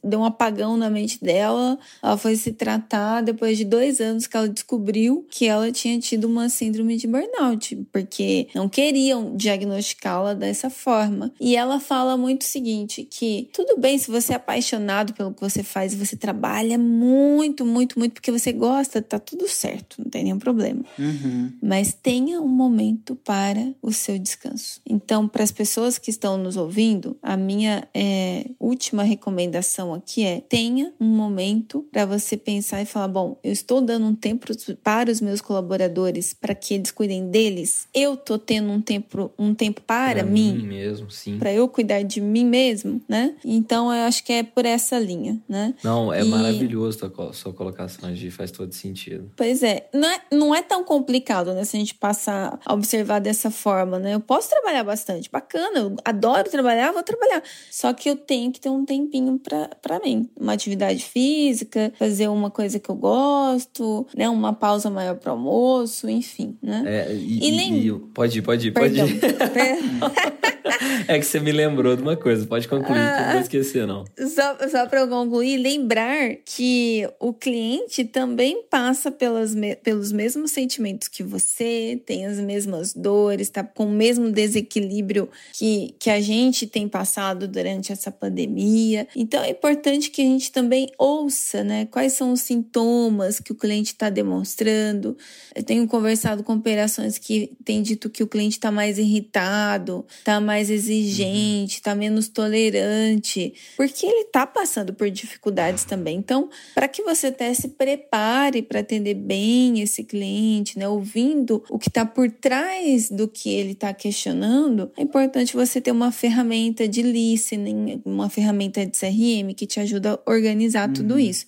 deu 0.03 0.19
um 0.19 0.25
apagão 0.25 0.77
na 0.77 0.89
mente 0.89 1.23
dela, 1.23 1.77
ela 2.01 2.17
foi 2.17 2.35
se 2.35 2.51
tratar 2.51 3.21
depois 3.21 3.57
de 3.57 3.65
dois 3.65 3.99
anos 3.99 4.27
que 4.27 4.37
ela 4.37 4.47
descobriu 4.47 5.25
que 5.29 5.47
ela 5.47 5.71
tinha 5.71 5.99
tido 5.99 6.25
uma 6.25 6.49
síndrome 6.49 6.95
de 6.97 7.07
burnout, 7.07 7.75
porque 7.91 8.47
não 8.53 8.69
queriam 8.69 9.35
diagnosticá-la 9.35 10.33
dessa 10.33 10.69
forma. 10.69 11.31
E 11.39 11.55
ela 11.55 11.79
fala 11.79 12.15
muito 12.17 12.41
o 12.41 12.45
seguinte, 12.45 13.03
que 13.03 13.49
tudo 13.53 13.77
bem 13.79 13.97
se 13.97 14.11
você 14.11 14.33
é 14.33 14.35
apaixonado 14.35 15.13
pelo 15.13 15.33
que 15.33 15.41
você 15.41 15.63
faz, 15.63 15.95
você 15.95 16.15
trabalha 16.15 16.77
muito, 16.77 17.65
muito, 17.65 17.97
muito, 17.97 18.13
porque 18.13 18.31
você 18.31 18.51
gosta, 18.51 19.01
tá 19.01 19.17
tudo 19.17 19.47
certo, 19.47 19.95
não 19.99 20.09
tem 20.09 20.23
nenhum 20.23 20.39
problema 20.39 20.83
Uhum. 20.97 21.51
mas 21.61 21.93
tenha 21.93 22.41
um 22.41 22.47
momento 22.59 23.15
para 23.15 23.73
o 23.81 23.91
seu 23.93 24.19
descanso. 24.19 24.81
Então, 24.85 25.27
para 25.27 25.43
as 25.43 25.51
pessoas 25.51 25.97
que 25.97 26.09
estão 26.11 26.37
nos 26.37 26.57
ouvindo, 26.57 27.15
a 27.23 27.37
minha 27.37 27.87
é, 27.93 28.45
última 28.59 29.03
recomendação 29.03 29.93
aqui 29.93 30.23
é: 30.25 30.41
tenha 30.41 30.93
um 30.99 31.07
momento 31.07 31.85
para 31.91 32.05
você 32.05 32.35
pensar 32.35 32.81
e 32.81 32.85
falar, 32.85 33.07
bom, 33.07 33.39
eu 33.43 33.51
estou 33.51 33.79
dando 33.81 34.05
um 34.05 34.15
tempo 34.15 34.45
para 34.83 35.09
os 35.11 35.21
meus 35.21 35.39
colaboradores 35.41 36.33
para 36.33 36.53
que 36.53 36.73
eles 36.73 36.91
cuidem 36.91 37.29
deles. 37.29 37.87
Eu 37.93 38.17
tô 38.17 38.37
tendo 38.37 38.69
um 38.71 38.81
tempo, 38.81 39.31
um 39.39 39.53
tempo 39.53 39.81
para 39.81 40.19
Pra 40.19 40.23
mim 40.23 40.57
mesmo, 40.67 41.09
sim. 41.09 41.37
para 41.37 41.53
eu 41.53 41.67
cuidar 41.69 42.01
de 42.03 42.19
mim 42.19 42.45
mesmo, 42.45 43.01
né? 43.07 43.35
Então 43.45 43.85
eu 43.93 44.03
acho 44.05 44.23
que 44.23 44.33
é 44.33 44.43
por 44.43 44.65
essa 44.65 44.99
linha, 44.99 45.39
né? 45.47 45.73
Não, 45.83 46.11
é 46.13 46.21
E- 46.21 46.25
maravilhoso 46.29 47.09
co- 47.11 47.31
sua 47.33 47.53
colocação, 47.53 48.13
Gi, 48.15 48.29
faz 48.31 48.51
todo 48.51 48.73
sentido. 48.73 49.31
Pois 49.37 49.63
é, 49.63 49.87
não 49.93 50.09
é, 50.09 50.21
não 50.31 50.55
é 50.55 50.61
tão 50.61 50.83
complicado, 50.83 51.53
né? 51.53 51.63
Se 51.63 51.77
a 51.77 51.79
gente 51.79 51.93
passar 51.95 52.48
a 52.65 52.73
observar 52.73 53.19
dessa 53.19 53.51
forma, 53.51 53.99
né? 53.99 54.13
Eu 54.13 54.19
posso 54.19 54.49
trabalhar 54.49 54.83
bastante, 54.83 55.29
bacana, 55.29 55.79
eu 55.79 55.95
adoro 56.05 56.49
trabalhar, 56.49 56.91
vou 56.91 57.03
trabalhar. 57.03 57.43
Só 57.69 57.93
que 57.93 58.09
eu 58.09 58.15
tenho 58.15 58.51
que 58.51 58.59
ter 58.59 58.69
um 58.69 58.85
tempinho 58.85 59.37
pra, 59.39 59.69
pra 59.81 59.99
mim. 59.99 60.29
Uma 60.39 60.53
atividade 60.53 61.03
física, 61.03 61.91
fazer 61.97 62.27
uma 62.27 62.49
coisa 62.49 62.79
que 62.79 62.89
eu 62.89 62.95
gosto, 62.95 64.07
né? 64.15 64.29
Uma 64.29 64.53
pausa 64.53 64.89
maior 64.89 65.15
pro 65.15 65.31
almoço, 65.31 66.09
enfim, 66.09 66.57
né? 66.61 66.83
É, 66.85 67.13
e, 67.13 67.39
E 67.39 67.47
e- 67.49 67.55
lem- 67.55 67.87
e- 67.87 67.99
pode 68.13 68.39
ir, 68.39 68.41
pode 68.41 68.67
ir, 68.67 68.71
pode 68.71 68.93
Perdão. 68.95 69.07
ir. 69.07 69.19
É 71.07 71.17
que 71.17 71.25
você 71.25 71.39
me 71.39 71.51
lembrou 71.51 71.95
de 71.95 72.01
uma 72.01 72.15
coisa, 72.15 72.45
pode 72.45 72.67
concluir, 72.67 72.93
que 73.13 73.19
eu 73.19 73.25
não 73.25 73.31
vou 73.31 73.41
esquecer, 73.41 73.87
não. 73.87 74.05
Só, 74.17 74.67
só 74.69 74.85
para 74.87 75.01
eu 75.01 75.07
concluir, 75.07 75.57
lembrar 75.57 76.35
que 76.45 77.07
o 77.19 77.33
cliente 77.33 78.05
também 78.05 78.63
passa 78.69 79.11
pelas 79.11 79.55
pelos 79.83 80.11
mesmos 80.11 80.51
sentimentos 80.51 81.07
que 81.07 81.23
você, 81.23 82.01
tem 82.05 82.25
as 82.25 82.38
mesmas 82.39 82.93
dores, 82.93 83.49
tá 83.49 83.63
com 83.63 83.85
o 83.85 83.91
mesmo 83.91 84.31
desequilíbrio 84.31 85.29
que, 85.53 85.95
que 85.99 86.09
a 86.09 86.19
gente 86.19 86.67
tem 86.67 86.87
passado 86.87 87.47
durante 87.47 87.91
essa 87.91 88.11
pandemia. 88.11 89.07
Então 89.15 89.43
é 89.43 89.49
importante 89.49 90.09
que 90.09 90.21
a 90.21 90.25
gente 90.25 90.51
também 90.51 90.89
ouça, 90.97 91.63
né? 91.63 91.85
Quais 91.85 92.13
são 92.13 92.31
os 92.33 92.41
sintomas 92.41 93.39
que 93.39 93.51
o 93.51 93.55
cliente 93.55 93.93
está 93.93 94.09
demonstrando. 94.09 95.17
Eu 95.55 95.63
tenho 95.63 95.87
conversado 95.87 96.43
com 96.43 96.53
operações 96.53 97.17
que 97.17 97.51
têm 97.63 97.81
dito 97.81 98.09
que 98.09 98.23
o 98.23 98.27
cliente 98.27 98.57
está 98.57 98.71
mais 98.71 98.97
irritado, 98.97 100.05
está 100.17 100.39
mais 100.39 100.69
exigente, 100.69 101.75
está 101.75 101.93
menos 101.95 102.27
tolerante, 102.29 103.53
porque 103.75 104.05
ele 104.05 104.21
está 104.21 104.45
passando 104.45 104.93
por 104.93 105.09
dificuldades 105.09 105.83
também. 105.83 106.17
Então, 106.17 106.49
para 106.73 106.87
que 106.87 107.03
você 107.03 107.27
até 107.27 107.53
se 107.53 107.69
prepare 107.69 108.61
para 108.61 108.79
atender 108.79 109.13
bem 109.13 109.81
esse 109.81 110.03
cliente, 110.03 110.77
né, 110.77 110.87
ouvindo 110.87 111.63
o 111.69 111.77
que 111.77 111.89
está 111.89 112.05
por 112.05 112.28
trás 112.29 113.09
do 113.09 113.27
que 113.27 113.49
ele 113.49 113.71
está 113.71 113.93
questionando, 113.93 114.91
é 114.97 115.01
importante 115.01 115.55
você 115.55 115.81
ter 115.81 115.91
uma 115.91 116.11
ferramenta 116.11 116.87
de 116.87 117.01
listening, 117.01 118.01
uma 118.05 118.29
ferramenta 118.29 118.85
de 118.85 118.97
CRM 118.97 119.53
que 119.55 119.65
te 119.65 119.79
ajuda 119.79 120.19
a 120.25 120.31
organizar 120.31 120.91
tudo 120.91 121.19
isso. 121.19 121.45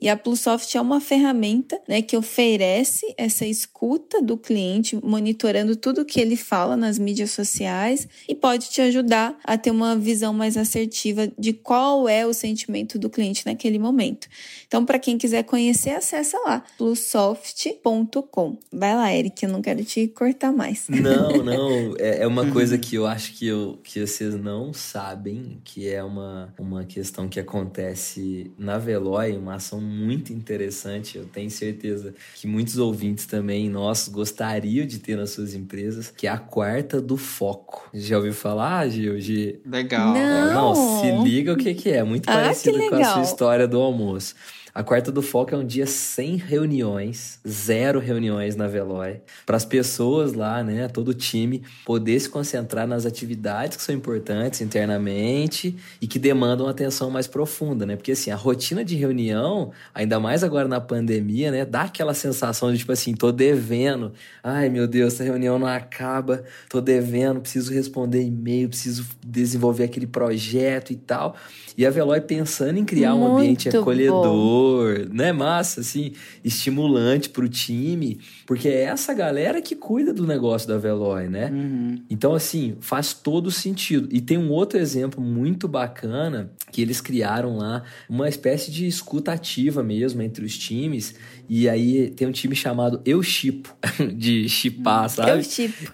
E 0.00 0.08
a 0.08 0.16
Plusoft 0.16 0.76
é 0.76 0.80
uma 0.80 1.00
ferramenta 1.00 1.80
né, 1.88 2.02
que 2.02 2.16
oferece 2.16 3.14
essa 3.16 3.46
escuta 3.46 4.22
do 4.22 4.36
cliente, 4.36 4.98
monitorando 5.02 5.76
tudo 5.76 6.04
que 6.04 6.20
ele 6.20 6.36
fala 6.36 6.76
nas 6.76 6.98
mídias 6.98 7.30
sociais 7.30 8.08
e 8.28 8.34
pode 8.34 8.70
te 8.70 8.80
ajudar 8.80 9.36
a 9.44 9.56
ter 9.56 9.70
uma 9.70 9.96
visão 9.96 10.32
mais 10.32 10.56
assertiva 10.56 11.30
de 11.38 11.52
qual 11.52 12.08
é 12.08 12.26
o 12.26 12.32
sentimento 12.32 12.98
do 12.98 13.10
cliente 13.10 13.46
naquele 13.46 13.78
momento. 13.78 14.26
Então, 14.66 14.84
para 14.84 14.98
quem 14.98 15.16
quiser 15.18 15.44
conhecer, 15.44 15.90
acessa 15.90 16.38
lá, 16.38 16.64
plusoft.com. 16.76 18.58
Vai 18.72 18.94
lá, 18.94 19.14
Eric, 19.14 19.44
eu 19.44 19.50
não 19.50 19.62
quero 19.62 19.84
te 19.84 20.08
cortar 20.08 20.52
mais. 20.52 20.86
Não, 21.04 21.44
não. 21.44 21.94
É, 21.98 22.22
é 22.22 22.26
uma 22.26 22.50
coisa 22.50 22.78
que 22.78 22.94
eu 22.94 23.06
acho 23.06 23.34
que, 23.34 23.46
eu, 23.46 23.78
que 23.82 24.00
vocês 24.06 24.34
não 24.34 24.72
sabem, 24.72 25.60
que 25.64 25.88
é 25.88 26.02
uma, 26.02 26.52
uma 26.58 26.84
questão 26.84 27.28
que 27.28 27.38
acontece 27.38 28.50
na 28.58 28.78
Veloy, 28.78 29.36
uma 29.36 29.56
ação 29.56 29.80
muito 29.84 30.32
interessante. 30.32 31.18
Eu 31.18 31.24
tenho 31.26 31.50
certeza 31.50 32.14
que 32.34 32.46
muitos 32.46 32.78
ouvintes 32.78 33.26
também 33.26 33.68
nossos 33.68 34.08
gostariam 34.08 34.86
de 34.86 34.98
ter 34.98 35.16
nas 35.16 35.30
suas 35.30 35.54
empresas, 35.54 36.12
que 36.16 36.26
é 36.26 36.30
a 36.30 36.38
quarta 36.38 37.00
do 37.00 37.16
foco. 37.16 37.88
Já 37.94 38.16
ouviu 38.16 38.32
falar, 38.34 38.88
Gil? 38.88 39.20
Gi? 39.20 39.60
Legal. 39.64 40.14
Não. 40.14 40.54
Não, 40.54 41.00
se 41.00 41.22
liga 41.28 41.52
o 41.52 41.56
que, 41.56 41.74
que 41.74 41.90
é. 41.90 42.02
Muito 42.02 42.28
Ah, 42.28 42.34
parecido 42.34 42.78
com 42.88 42.96
a 42.96 43.04
sua 43.04 43.22
história 43.22 43.68
do 43.68 43.78
almoço. 43.80 44.34
A 44.74 44.82
quarta 44.82 45.12
do 45.12 45.22
foco 45.22 45.54
é 45.54 45.56
um 45.56 45.64
dia 45.64 45.86
sem 45.86 46.34
reuniões, 46.34 47.38
zero 47.46 48.00
reuniões 48.00 48.56
na 48.56 48.66
Veloy, 48.66 49.20
para 49.46 49.56
as 49.56 49.64
pessoas 49.64 50.32
lá, 50.32 50.64
né, 50.64 50.88
todo 50.88 51.10
o 51.10 51.14
time, 51.14 51.62
poder 51.86 52.18
se 52.18 52.28
concentrar 52.28 52.84
nas 52.84 53.06
atividades 53.06 53.76
que 53.76 53.84
são 53.84 53.94
importantes 53.94 54.60
internamente 54.60 55.76
e 56.00 56.08
que 56.08 56.18
demandam 56.18 56.66
atenção 56.66 57.08
mais 57.08 57.28
profunda, 57.28 57.86
né? 57.86 57.94
Porque 57.94 58.10
assim, 58.10 58.32
a 58.32 58.34
rotina 58.34 58.84
de 58.84 58.96
reunião, 58.96 59.70
ainda 59.94 60.18
mais 60.18 60.42
agora 60.42 60.66
na 60.66 60.80
pandemia, 60.80 61.52
né, 61.52 61.64
dá 61.64 61.82
aquela 61.82 62.12
sensação 62.12 62.72
de 62.72 62.78
tipo 62.78 62.90
assim, 62.90 63.14
tô 63.14 63.30
devendo. 63.30 64.12
Ai, 64.42 64.68
meu 64.68 64.88
Deus, 64.88 65.14
essa 65.14 65.22
reunião 65.22 65.56
não 65.56 65.68
acaba, 65.68 66.42
tô 66.68 66.80
devendo, 66.80 67.40
preciso 67.40 67.72
responder 67.72 68.24
e-mail, 68.24 68.68
preciso 68.68 69.06
desenvolver 69.24 69.84
aquele 69.84 70.08
projeto 70.08 70.92
e 70.92 70.96
tal. 70.96 71.36
E 71.76 71.86
a 71.86 71.90
Veloy 71.90 72.20
pensando 72.20 72.76
em 72.76 72.84
criar 72.84 73.14
um 73.14 73.20
Muito 73.20 73.36
ambiente 73.36 73.70
bom. 73.70 74.63
Acolhedor, 74.64 75.08
né? 75.12 75.32
Massa, 75.32 75.80
assim, 75.80 76.12
estimulante 76.42 77.28
pro 77.28 77.48
time, 77.48 78.18
porque 78.46 78.68
é 78.68 78.84
essa 78.84 79.12
galera 79.12 79.60
que 79.60 79.74
cuida 79.74 80.12
do 80.12 80.26
negócio 80.26 80.68
da 80.68 80.78
Veloy, 80.78 81.28
né? 81.28 81.50
Uhum. 81.50 82.02
Então, 82.08 82.34
assim, 82.34 82.76
faz 82.80 83.12
todo 83.12 83.50
sentido. 83.50 84.08
E 84.10 84.20
tem 84.20 84.38
um 84.38 84.50
outro 84.50 84.78
exemplo 84.78 85.22
muito 85.22 85.68
bacana 85.68 86.50
que 86.72 86.82
eles 86.82 87.00
criaram 87.00 87.56
lá, 87.56 87.82
uma 88.08 88.28
espécie 88.28 88.70
de 88.70 88.86
escuta 88.86 89.32
ativa 89.32 89.82
mesmo 89.82 90.22
entre 90.22 90.44
os 90.44 90.56
times. 90.56 91.14
E 91.48 91.68
aí 91.68 92.10
tem 92.10 92.26
um 92.26 92.32
time 92.32 92.54
chamado 92.56 93.00
Eu 93.04 93.22
Chipo, 93.22 93.74
de 94.16 94.48
chipar, 94.48 95.08
sabe? 95.10 95.30
Eu. 95.30 95.40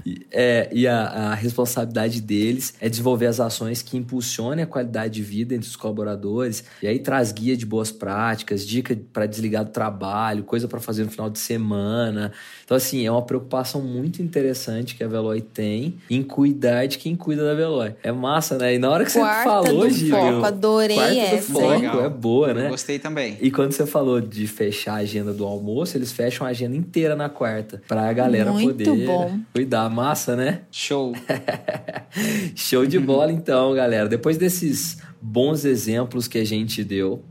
E- 0.07 0.27
É, 0.33 0.69
e 0.73 0.87
a, 0.87 1.01
a 1.03 1.35
responsabilidade 1.35 2.21
deles 2.21 2.75
é 2.81 2.89
desenvolver 2.89 3.27
as 3.27 3.41
ações 3.41 3.83
que 3.83 3.97
impulsionem 3.97 4.63
a 4.65 4.67
qualidade 4.67 5.15
de 5.15 5.23
vida 5.23 5.55
entre 5.55 5.69
os 5.69 5.77
colaboradores, 5.77 6.65
e 6.83 6.87
aí 6.87 6.99
traz 6.99 7.33
guia 7.33 7.57
de 7.57 7.67
boas 7.67 7.91
práticas, 7.91 8.67
dicas, 8.67 8.95
dica 8.97 9.11
para 9.13 9.27
desligar 9.27 9.65
do 9.65 9.71
trabalho, 9.71 10.45
coisa 10.45 10.69
para 10.69 10.81
fazer 10.81 11.05
no 11.05 11.11
final 11.11 11.29
de 11.29 11.39
semana. 11.39 12.33
Então, 12.65 12.77
assim, 12.77 13.05
é 13.05 13.11
uma 13.11 13.23
preocupação 13.23 13.81
muito 13.83 14.23
interessante 14.23 14.95
que 14.95 15.03
a 15.05 15.09
Veloy 15.09 15.41
tem 15.41 15.95
em 16.09 16.23
cuidar 16.23 16.87
de 16.87 16.99
quem 16.99 17.17
cuida 17.17 17.45
da 17.45 17.55
Veloy. 17.55 17.95
É 18.03 18.13
massa, 18.13 18.57
né? 18.57 18.75
E 18.75 18.79
na 18.79 18.89
hora 18.91 19.05
que 19.05 19.13
Quarta 19.13 19.39
você 19.63 19.67
falou, 19.67 19.89
do 19.89 19.91
Gil, 19.91 20.17
foco, 20.17 20.45
adorei 20.47 20.97
Quarta 20.97 21.15
do 21.15 21.21
essa. 21.21 21.53
foco, 21.53 21.69
Legal. 21.69 22.05
é 22.05 22.09
boa, 22.09 22.55
né? 22.55 22.69
Gostei 22.69 22.99
também. 22.99 23.37
E 23.41 23.51
quando 23.51 23.73
você 23.73 23.85
falou 23.87 24.21
de 24.21 24.47
fechar 24.47 24.95
a 24.95 24.97
agenda 24.99 25.33
do 25.33 25.40
almoço, 25.47 25.97
eles 25.97 26.13
fecham 26.13 26.47
a 26.47 26.51
agenda 26.51 26.77
inteira 26.77 27.15
na 27.17 27.29
quarta, 27.29 27.83
pra 27.89 28.13
galera 28.13 28.53
Muito 28.53 28.69
poder 28.69 29.07
bom. 29.07 29.39
cuidar. 29.53 29.89
Massa, 29.91 30.37
né? 30.37 30.63
Show. 30.71 31.13
Show 32.55 32.87
de 32.87 32.99
bola, 32.99 33.33
então, 33.33 33.75
galera. 33.75 34.09
Depois 34.09 34.37
desses 34.37 34.99
bons 35.21 35.65
exemplos 35.65 36.27
que 36.29 36.39
a 36.39 36.45
gente 36.45 36.83
deu, 36.85 37.23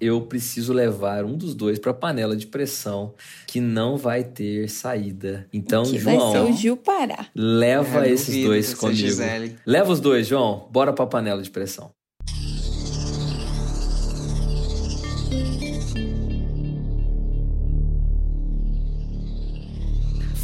eu 0.00 0.20
preciso 0.22 0.72
levar 0.72 1.24
um 1.24 1.36
dos 1.36 1.54
dois 1.54 1.78
pra 1.78 1.92
panela 1.92 2.36
de 2.36 2.46
pressão, 2.46 3.14
que 3.46 3.60
não 3.60 3.96
vai 3.96 4.22
ter 4.22 4.68
saída. 4.68 5.46
Então, 5.52 5.82
que 5.82 5.98
vai 5.98 6.14
ser 6.14 6.20
João, 6.20 6.50
o 6.50 6.52
Gil 6.52 6.76
Pará. 6.76 7.26
leva 7.34 8.06
É, 8.06 8.12
esses 8.12 8.44
dois 8.44 8.74
comigo. 8.74 8.96
Gisele. 8.98 9.56
Leva 9.66 9.90
os 9.92 10.00
dois, 10.00 10.26
João. 10.26 10.68
Bora 10.70 10.92
pra 10.92 11.06
panela 11.06 11.42
de 11.42 11.50
pressão. 11.50 11.90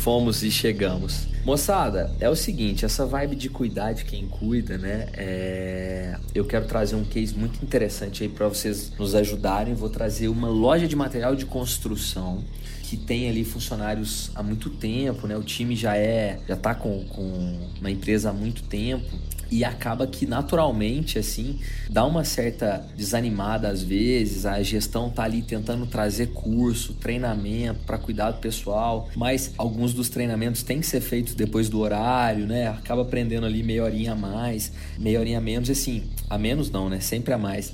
Fomos 0.05 0.43
e 0.43 0.51
chegamos. 0.51 1.29
Moçada, 1.47 2.15
é 2.21 2.29
o 2.29 2.37
seguinte, 2.37 2.85
essa 2.85 3.07
vibe 3.07 3.35
de 3.37 3.49
cuidar 3.49 3.95
de 3.95 4.05
quem 4.05 4.29
cuida, 4.29 4.77
né? 4.77 5.09
É... 5.15 6.19
Eu 6.35 6.45
quero 6.45 6.67
trazer 6.67 6.95
um 6.95 7.05
case 7.05 7.35
muito 7.35 7.65
interessante 7.65 8.23
aí 8.23 8.29
para 8.29 8.47
vocês 8.47 8.93
nos 8.99 9.15
ajudarem. 9.15 9.73
Vou 9.73 9.89
trazer 9.89 10.29
uma 10.29 10.47
loja 10.47 10.87
de 10.87 10.95
material 10.95 11.35
de 11.35 11.47
construção 11.47 12.45
que 12.83 12.99
tem 12.99 13.31
ali 13.31 13.45
funcionários 13.45 14.31
há 14.35 14.43
muito 14.43 14.69
tempo, 14.69 15.27
né? 15.27 15.39
O 15.39 15.43
time 15.43 15.75
já 15.75 15.97
é, 15.97 16.39
já 16.47 16.55
tá 16.55 16.75
com, 16.75 17.03
com 17.07 17.59
uma 17.81 17.91
empresa 17.91 18.29
há 18.29 18.33
muito 18.35 18.63
tempo 18.65 19.11
e 19.51 19.65
acaba 19.65 20.07
que 20.07 20.27
naturalmente 20.27 21.19
assim 21.19 21.59
dá 21.89 22.05
uma 22.05 22.25
certa 22.25 22.85
desanimada 22.97 23.69
às 23.69 23.83
vezes 23.83 24.47
a 24.47 24.63
gestão 24.63 25.11
tá 25.11 25.25
ali 25.25 25.43
tentando 25.43 25.87
trazer 25.87 26.29
curso 26.29 26.95
treinamento 26.95 27.81
para 27.87 27.99
cuidar 27.99 28.31
do 28.31 28.39
pessoal 28.39 29.09
mas 29.17 29.53
alguns 29.57 29.93
dos 29.93 30.09
treinamentos 30.09 30.63
têm 30.63 30.81
que 30.81 30.87
ser 30.87 31.01
feitos 31.01 31.35
depois 31.35 31.69
do 31.69 31.81
horário 31.81 32.47
né? 32.47 32.69
Acaba 32.69 33.03
aprendendo 33.03 33.47
ali 33.47 33.63
meia 33.63 33.85
horinha 33.85 34.13
a 34.13 34.17
mais 34.17 34.73
meia 34.99 35.21
horinha 35.21 35.39
a 35.39 35.41
menos 35.41 35.71
assim 35.71 36.03
a 36.29 36.39
menos 36.39 36.71
não 36.71 36.89
né 36.89 37.01
sempre 37.01 37.33
a 37.33 37.39
mais 37.39 37.73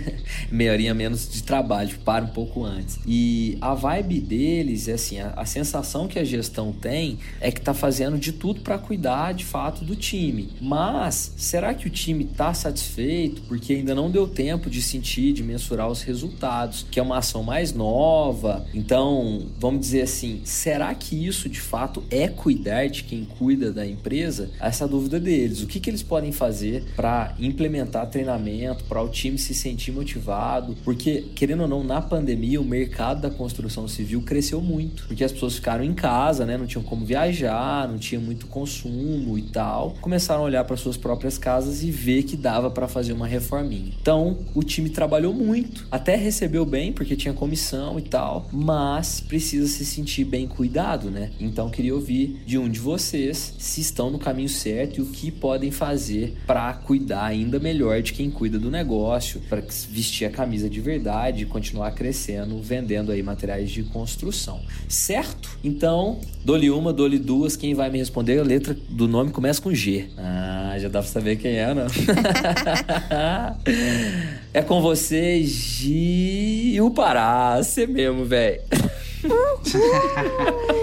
meia 0.50 0.72
horinha 0.72 0.94
menos 0.94 1.30
de 1.30 1.42
trabalho 1.42 1.98
para 2.04 2.24
um 2.24 2.28
pouco 2.28 2.64
antes 2.64 2.98
e 3.06 3.56
a 3.60 3.74
vibe 3.74 4.20
deles 4.20 4.88
é 4.88 4.94
assim 4.94 5.20
a, 5.20 5.32
a 5.36 5.44
sensação 5.44 6.08
que 6.08 6.18
a 6.18 6.24
gestão 6.24 6.72
tem 6.72 7.18
é 7.40 7.50
que 7.50 7.60
tá 7.60 7.74
fazendo 7.74 8.18
de 8.18 8.32
tudo 8.32 8.60
para 8.60 8.78
cuidar 8.78 9.32
de 9.32 9.44
fato 9.44 9.84
do 9.84 9.96
time 9.96 10.50
mas 10.60 11.32
será 11.36 11.74
que 11.74 11.86
o 11.86 11.90
time 11.90 12.24
está 12.24 12.52
satisfeito 12.54 13.42
porque 13.42 13.74
ainda 13.74 13.94
não 13.94 14.10
deu 14.10 14.26
tempo 14.26 14.70
de 14.70 14.82
sentir, 14.82 15.32
de 15.32 15.42
mensurar 15.42 15.88
os 15.88 16.02
resultados, 16.02 16.86
que 16.90 16.98
é 16.98 17.02
uma 17.02 17.18
ação 17.18 17.42
mais 17.42 17.72
nova? 17.72 18.64
Então, 18.74 19.46
vamos 19.58 19.80
dizer 19.80 20.02
assim, 20.02 20.40
será 20.44 20.94
que 20.94 21.26
isso 21.26 21.48
de 21.48 21.60
fato 21.60 22.02
é 22.10 22.28
cuidar 22.28 22.88
de 22.88 23.04
quem 23.04 23.24
cuida 23.24 23.72
da 23.72 23.86
empresa? 23.86 24.50
Essa 24.60 24.84
é 24.84 24.88
dúvida 24.88 25.20
deles. 25.20 25.62
O 25.62 25.66
que, 25.66 25.80
que 25.80 25.90
eles 25.90 26.02
podem 26.02 26.32
fazer 26.32 26.84
para 26.96 27.34
implementar 27.38 27.91
treinamento, 28.06 28.84
para 28.84 29.02
o 29.02 29.08
time 29.08 29.38
se 29.38 29.54
sentir 29.54 29.92
motivado? 29.92 30.76
Porque, 30.84 31.26
querendo 31.34 31.62
ou 31.62 31.68
não, 31.68 31.84
na 31.84 32.00
pandemia 32.00 32.60
o 32.60 32.64
mercado 32.64 33.20
da 33.20 33.30
construção 33.30 33.86
civil 33.86 34.22
cresceu 34.22 34.60
muito, 34.60 35.06
porque 35.06 35.24
as 35.24 35.32
pessoas 35.32 35.56
ficaram 35.56 35.84
em 35.84 35.94
casa, 35.94 36.46
né? 36.46 36.56
Não 36.56 36.66
tinham 36.66 36.82
como 36.82 37.04
viajar, 37.04 37.88
não 37.88 37.98
tinha 37.98 38.20
muito 38.20 38.46
consumo 38.46 39.38
e 39.38 39.42
tal. 39.42 39.94
Começaram 40.00 40.42
a 40.42 40.44
olhar 40.44 40.64
para 40.64 40.76
suas 40.76 40.96
próprias 40.96 41.38
casas 41.38 41.82
e 41.82 41.90
ver 41.90 42.22
que 42.24 42.36
dava 42.36 42.70
para 42.70 42.88
fazer 42.88 43.12
uma 43.12 43.26
reforminha. 43.26 43.92
Então, 44.00 44.38
o 44.54 44.62
time 44.62 44.88
trabalhou 44.90 45.34
muito, 45.34 45.86
até 45.90 46.16
recebeu 46.16 46.64
bem 46.64 46.92
porque 46.92 47.16
tinha 47.16 47.34
comissão 47.34 47.98
e 47.98 48.02
tal, 48.02 48.48
mas 48.52 49.20
precisa 49.20 49.66
se 49.66 49.84
sentir 49.84 50.24
bem 50.24 50.46
cuidado, 50.46 51.10
né? 51.10 51.30
Então, 51.38 51.70
queria 51.70 51.94
ouvir 51.94 52.42
de 52.46 52.58
um 52.58 52.68
de 52.68 52.80
vocês 52.80 53.54
se 53.58 53.80
estão 53.80 54.10
no 54.10 54.18
caminho 54.18 54.48
certo 54.48 54.98
e 54.98 55.02
o 55.02 55.06
que 55.06 55.30
podem 55.30 55.70
fazer 55.70 56.36
para 56.46 56.72
cuidar 56.74 57.24
ainda 57.24 57.58
melhor 57.58 57.81
de 58.02 58.12
quem 58.12 58.30
cuida 58.30 58.58
do 58.58 58.70
negócio, 58.70 59.40
para 59.48 59.62
vestir 59.90 60.24
a 60.26 60.30
camisa 60.30 60.68
de 60.70 60.80
verdade 60.80 61.42
e 61.42 61.46
continuar 61.46 61.90
crescendo, 61.92 62.60
vendendo 62.62 63.10
aí 63.12 63.22
materiais 63.22 63.70
de 63.70 63.82
construção. 63.82 64.60
Certo? 64.88 65.58
Então, 65.64 66.20
dou-lhe 66.44 66.70
uma, 66.70 66.92
dou-lhe 66.92 67.18
duas, 67.18 67.56
quem 67.56 67.74
vai 67.74 67.90
me 67.90 67.98
responder? 67.98 68.38
A 68.38 68.42
letra 68.42 68.76
do 68.88 69.08
nome 69.08 69.30
começa 69.30 69.60
com 69.60 69.74
G. 69.74 70.08
Ah, 70.16 70.76
já 70.78 70.88
dá 70.88 71.00
pra 71.00 71.08
saber 71.08 71.36
quem 71.36 71.56
é, 71.56 71.74
não? 71.74 71.86
é 74.54 74.62
com 74.62 74.80
você, 74.80 75.42
Gil 75.42 76.90
Pará. 76.90 77.62
Você 77.62 77.86
mesmo, 77.86 78.24
velho. 78.24 78.60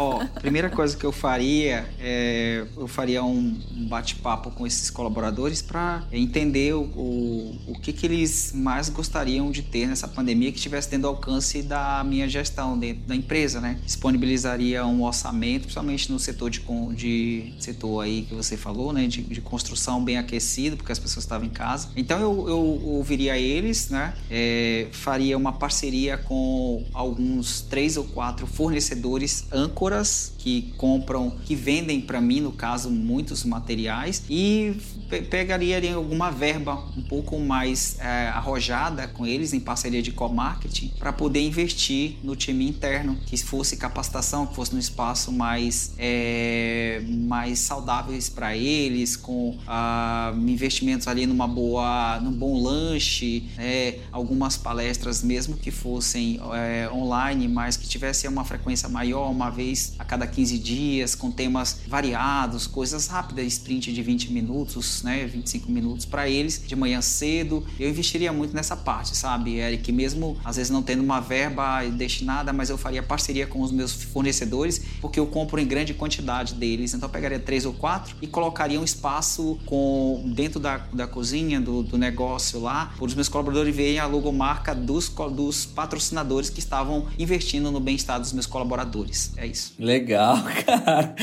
Ó, 0.00 0.24
primeira 0.40 0.70
coisa 0.70 0.96
que 0.96 1.04
eu 1.04 1.12
faria 1.12 1.86
é 2.00 2.64
eu 2.74 2.88
faria 2.88 3.22
um, 3.22 3.54
bate-papo 3.88 4.50
com 4.50 4.66
esses 4.66 4.88
colaboradores 4.88 5.60
para 5.60 6.04
entender 6.10 6.74
o, 6.74 6.82
o, 6.82 7.58
o 7.68 7.78
que, 7.80 7.92
que 7.92 8.06
eles 8.06 8.52
mais 8.54 8.88
gostariam 8.88 9.50
de 9.50 9.62
ter 9.62 9.86
nessa 9.86 10.08
pandemia 10.08 10.50
que 10.50 10.56
estivesse 10.56 10.88
dentro 10.88 11.02
do 11.02 11.08
alcance 11.08 11.62
da 11.62 12.02
minha 12.04 12.26
gestão 12.28 12.78
dentro 12.78 13.02
da 13.06 13.14
empresa, 13.14 13.60
né? 13.60 13.78
Disponibilizaria 13.84 14.86
um 14.86 15.02
orçamento, 15.02 15.62
principalmente 15.62 16.10
no 16.10 16.18
setor 16.18 16.50
de, 16.50 16.60
de 16.94 17.54
setor 17.58 18.00
aí 18.00 18.22
que 18.22 18.34
você 18.34 18.56
falou, 18.56 18.92
né? 18.92 19.06
De, 19.06 19.22
de 19.22 19.40
construção 19.42 20.02
bem 20.02 20.16
aquecido, 20.16 20.78
porque 20.78 20.92
as 20.92 20.98
pessoas 20.98 21.24
estavam 21.24 21.46
em 21.46 21.50
casa. 21.50 21.88
Então 21.94 22.18
eu, 22.18 22.48
eu 22.48 22.58
ouviria 22.86 23.38
eles, 23.38 23.90
né? 23.90 24.14
É, 24.30 24.86
faria 24.92 25.36
uma 25.36 25.52
parceria 25.52 26.16
com 26.16 26.86
alguns 26.94 27.60
três 27.62 27.98
ou 27.98 28.04
quatro 28.04 28.46
fornecedores 28.46 29.46
horas 29.90 30.32
que 30.42 30.72
compram, 30.78 31.30
que 31.44 31.54
vendem 31.54 32.00
para 32.00 32.20
mim, 32.20 32.40
no 32.40 32.50
caso, 32.52 32.88
muitos 32.90 33.44
materiais 33.44 34.22
e 34.28 34.74
pe- 35.08 35.20
pegaria 35.22 35.94
alguma 35.94 36.30
verba 36.30 36.82
um 36.96 37.02
pouco 37.02 37.38
mais 37.38 37.98
é, 38.00 38.28
arrojada 38.28 39.06
com 39.08 39.26
eles 39.26 39.52
em 39.52 39.60
parceria 39.60 40.00
de 40.00 40.12
co-marketing 40.12 40.92
para 40.98 41.12
poder 41.12 41.40
investir 41.46 42.16
no 42.24 42.34
time 42.34 42.66
interno, 42.66 43.18
que 43.26 43.36
fosse 43.36 43.76
capacitação, 43.76 44.46
que 44.46 44.54
fosse 44.54 44.72
num 44.72 44.78
espaço 44.78 45.30
mais, 45.30 45.92
é, 45.98 47.02
mais 47.06 47.58
saudáveis 47.58 48.28
para 48.30 48.56
eles, 48.56 49.16
com 49.16 49.58
ah, 49.66 50.32
investimentos 50.46 51.06
ali 51.06 51.26
numa 51.26 51.46
boa, 51.46 52.18
num 52.20 52.32
bom 52.32 52.62
lanche, 52.62 53.44
é, 53.58 53.98
algumas 54.10 54.56
palestras 54.56 55.22
mesmo 55.22 55.56
que 55.56 55.70
fossem 55.70 56.40
é, 56.54 56.88
online, 56.90 57.46
mas 57.46 57.76
que 57.76 57.86
tivessem 57.86 58.30
uma 58.30 58.44
frequência 58.44 58.88
maior, 58.88 59.30
uma 59.30 59.50
vez 59.50 59.94
a 59.98 60.04
cada 60.04 60.26
15 60.30 60.58
dias, 60.58 61.14
com 61.14 61.30
temas 61.30 61.80
variados, 61.86 62.66
coisas 62.66 63.06
rápidas, 63.06 63.46
sprint 63.46 63.92
de 63.92 64.02
20 64.02 64.32
minutos, 64.32 65.02
né, 65.02 65.26
25 65.26 65.70
minutos 65.70 66.06
para 66.06 66.28
eles, 66.28 66.62
de 66.66 66.76
manhã 66.76 67.00
cedo. 67.00 67.64
Eu 67.78 67.88
investiria 67.88 68.32
muito 68.32 68.54
nessa 68.54 68.76
parte, 68.76 69.16
sabe, 69.16 69.56
Eric? 69.56 69.90
Mesmo 69.92 70.38
às 70.44 70.56
vezes 70.56 70.70
não 70.70 70.82
tendo 70.82 71.02
uma 71.02 71.20
verba 71.20 71.82
destinada, 71.90 72.52
mas 72.52 72.70
eu 72.70 72.78
faria 72.78 73.02
parceria 73.02 73.46
com 73.46 73.60
os 73.60 73.72
meus 73.72 73.92
fornecedores, 73.92 74.80
porque 75.00 75.18
eu 75.18 75.26
compro 75.26 75.60
em 75.60 75.66
grande 75.66 75.94
quantidade 75.94 76.54
deles. 76.54 76.94
Então 76.94 77.08
eu 77.08 77.12
pegaria 77.12 77.38
três 77.38 77.66
ou 77.66 77.72
quatro 77.72 78.16
e 78.22 78.26
colocaria 78.26 78.80
um 78.80 78.84
espaço 78.84 79.58
com 79.66 80.22
dentro 80.34 80.60
da, 80.60 80.78
da 80.92 81.06
cozinha, 81.06 81.60
do, 81.60 81.82
do 81.82 81.98
negócio 81.98 82.60
lá, 82.60 82.92
para 82.96 83.04
os 83.04 83.14
meus 83.14 83.28
colaboradores 83.28 83.74
verem 83.74 83.98
a 83.98 84.06
logomarca 84.06 84.74
dos, 84.74 85.08
dos 85.32 85.66
patrocinadores 85.66 86.50
que 86.50 86.60
estavam 86.60 87.06
investindo 87.18 87.70
no 87.70 87.80
bem-estar 87.80 88.20
dos 88.20 88.32
meus 88.32 88.46
colaboradores. 88.46 89.32
É 89.36 89.46
isso. 89.46 89.74
Legal, 89.78 90.19
cara. 90.64 91.14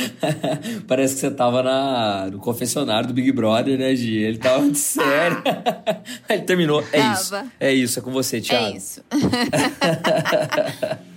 Parece 0.88 1.16
que 1.16 1.22
você 1.22 1.32
tava 1.32 1.64
na, 1.64 2.30
no 2.32 2.40
confessionário 2.40 3.08
do 3.08 3.14
Big 3.14 3.32
Brother, 3.32 3.78
né, 3.78 3.96
Gi? 3.96 4.18
Ele 4.18 4.38
tava 4.38 4.60
muito 4.60 4.78
sério. 4.78 5.42
Ele 6.30 6.42
terminou. 6.44 6.84
É 6.92 7.14
isso. 7.14 7.36
É 7.60 7.74
isso, 7.74 8.00
é 8.00 8.02
com 8.02 8.12
você, 8.12 8.42
Thiago. 8.42 8.66
É 8.66 8.78
isso. 8.78 9.04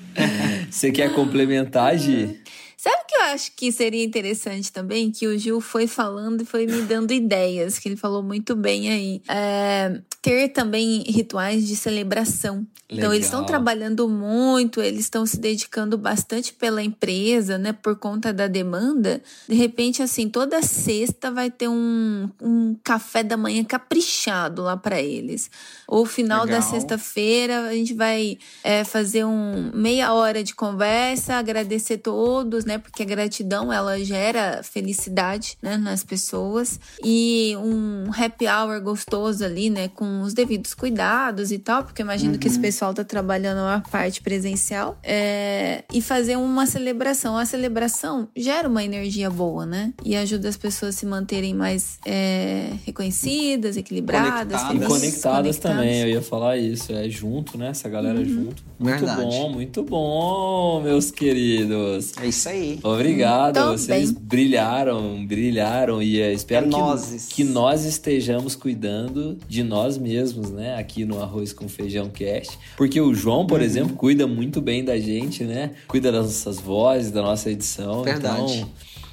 Você 0.71 0.91
quer 0.91 1.15
complementar, 1.15 1.97
Gi? 1.97 2.41
Sabe 2.81 2.97
o 3.03 3.07
que 3.07 3.15
eu 3.15 3.23
acho 3.25 3.53
que 3.53 3.71
seria 3.71 4.03
interessante 4.03 4.73
também? 4.73 5.11
Que 5.11 5.27
o 5.27 5.37
Gil 5.37 5.61
foi 5.61 5.87
falando 5.87 6.41
e 6.41 6.47
foi 6.47 6.65
me 6.65 6.81
dando 6.81 7.13
ideias, 7.13 7.79
que 7.79 7.87
ele 7.87 7.97
falou 7.97 8.23
muito 8.23 8.57
bem 8.57 8.91
aí. 8.91 9.23
É, 9.29 10.01
ter 10.23 10.49
também 10.49 11.03
rituais 11.03 11.69
de 11.69 11.77
celebração. 11.77 12.67
Legal. 12.91 13.05
Então, 13.05 13.15
eles 13.15 13.27
estão 13.27 13.45
trabalhando 13.45 14.09
muito, 14.09 14.81
eles 14.81 15.01
estão 15.01 15.25
se 15.25 15.39
dedicando 15.39 15.97
bastante 15.97 16.53
pela 16.53 16.83
empresa, 16.83 17.57
né? 17.57 17.73
Por 17.73 17.97
conta 17.97 18.33
da 18.33 18.49
demanda. 18.49 19.23
De 19.47 19.55
repente, 19.55 20.03
assim, 20.03 20.29
toda 20.29 20.63
sexta 20.63 21.31
vai 21.31 21.51
ter 21.51 21.69
um, 21.69 22.29
um 22.41 22.75
café 22.83 23.23
da 23.23 23.37
manhã 23.37 23.63
caprichado 23.63 24.63
lá 24.63 24.77
para 24.77 25.01
eles. 25.01 25.51
Ou 25.87 26.05
final 26.05 26.45
Legal. 26.45 26.61
da 26.61 26.67
sexta-feira, 26.67 27.69
a 27.69 27.75
gente 27.75 27.95
vai 27.95 28.39
é, 28.65 28.85
fazer 28.85 29.25
um 29.25 29.71
meia 29.73 30.13
hora 30.13 30.43
de 30.43 30.55
conversa, 30.55 31.35
agradecer 31.35 31.99
todos, 31.99 32.65
né? 32.71 32.79
Porque 32.79 33.03
a 33.03 33.07
gratidão, 33.07 33.73
ela 33.73 33.99
gera 34.03 34.63
felicidade, 34.63 35.59
né? 35.61 35.77
Nas 35.77 36.05
pessoas. 36.05 36.79
E 37.05 37.55
um 37.59 38.11
happy 38.17 38.47
hour 38.47 38.81
gostoso 38.81 39.45
ali, 39.45 39.69
né? 39.69 39.89
Com 39.89 40.23
os 40.23 40.33
devidos 40.33 40.73
cuidados 40.73 41.51
e 41.51 41.59
tal, 41.59 41.83
porque 41.83 42.03
imagino 42.03 42.35
uhum. 42.35 42.39
que 42.39 42.47
esse 42.47 42.57
uhum. 42.57 42.63
pessoal 42.63 42.95
tá 42.95 43.03
trabalhando 43.03 43.61
a 43.61 43.81
parte 43.91 44.23
presencial. 44.23 44.99
É, 45.03 45.83
e 45.93 46.01
fazer 46.01 46.37
uma 46.37 46.67
celebração. 46.67 47.37
A 47.37 47.45
celebração 47.45 48.29
gera 48.37 48.69
uma 48.69 48.85
energia 48.85 49.29
boa, 49.29 49.67
né? 49.67 49.93
E 50.05 50.15
ajuda 50.15 50.49
as 50.49 50.57
pessoas 50.57 50.95
a 50.95 50.99
se 50.99 51.07
manterem 51.07 51.55
mais 51.55 51.99
é, 52.07 52.73
reconhecidas, 52.85 53.77
equilibradas, 53.77 54.63
conectadas. 54.63 54.69
Felizes, 54.69 54.89
conectadas 54.89 55.59
também, 55.59 56.01
eu 56.03 56.09
ia 56.09 56.23
falar 56.23 56.57
isso. 56.57 56.93
É 56.93 57.09
junto, 57.09 57.59
né? 57.59 57.69
Essa 57.69 57.89
galera 57.89 58.19
uhum. 58.19 58.25
junto. 58.25 58.63
Muito 58.79 58.99
Verdade. 58.99 59.23
bom, 59.23 59.51
muito 59.51 59.83
bom, 59.83 60.81
meus 60.83 61.11
queridos. 61.11 62.13
É 62.19 62.27
isso 62.27 62.49
aí. 62.49 62.60
Obrigado. 62.83 63.61
Vocês 63.73 64.11
bem. 64.11 64.23
brilharam, 64.23 65.27
brilharam. 65.27 66.03
E 66.03 66.21
é, 66.21 66.33
espero 66.33 66.67
é 66.67 66.71
que, 66.71 67.35
que 67.35 67.45
nós 67.45 67.85
estejamos 67.85 68.55
cuidando 68.55 69.37
de 69.49 69.63
nós 69.63 69.97
mesmos, 69.99 70.51
né? 70.51 70.77
Aqui 70.77 71.05
no 71.05 71.23
Arroz 71.23 71.53
com 71.53 71.69
Feijão 71.69 72.09
Cast. 72.09 72.59
Porque 72.77 73.01
o 73.01 73.15
João, 73.15 73.47
por 73.47 73.61
uhum. 73.61 73.65
exemplo, 73.65 73.97
cuida 73.97 74.27
muito 74.27 74.61
bem 74.61 74.85
da 74.85 74.99
gente, 74.99 75.45
né? 75.45 75.73
Cuida 75.87 76.13
das 76.13 76.25
nossas 76.25 76.59
vozes, 76.59 77.11
da 77.11 77.23
nossa 77.23 77.51
edição. 77.51 78.03
Verdade. 78.03 78.59
Então, 78.59 78.69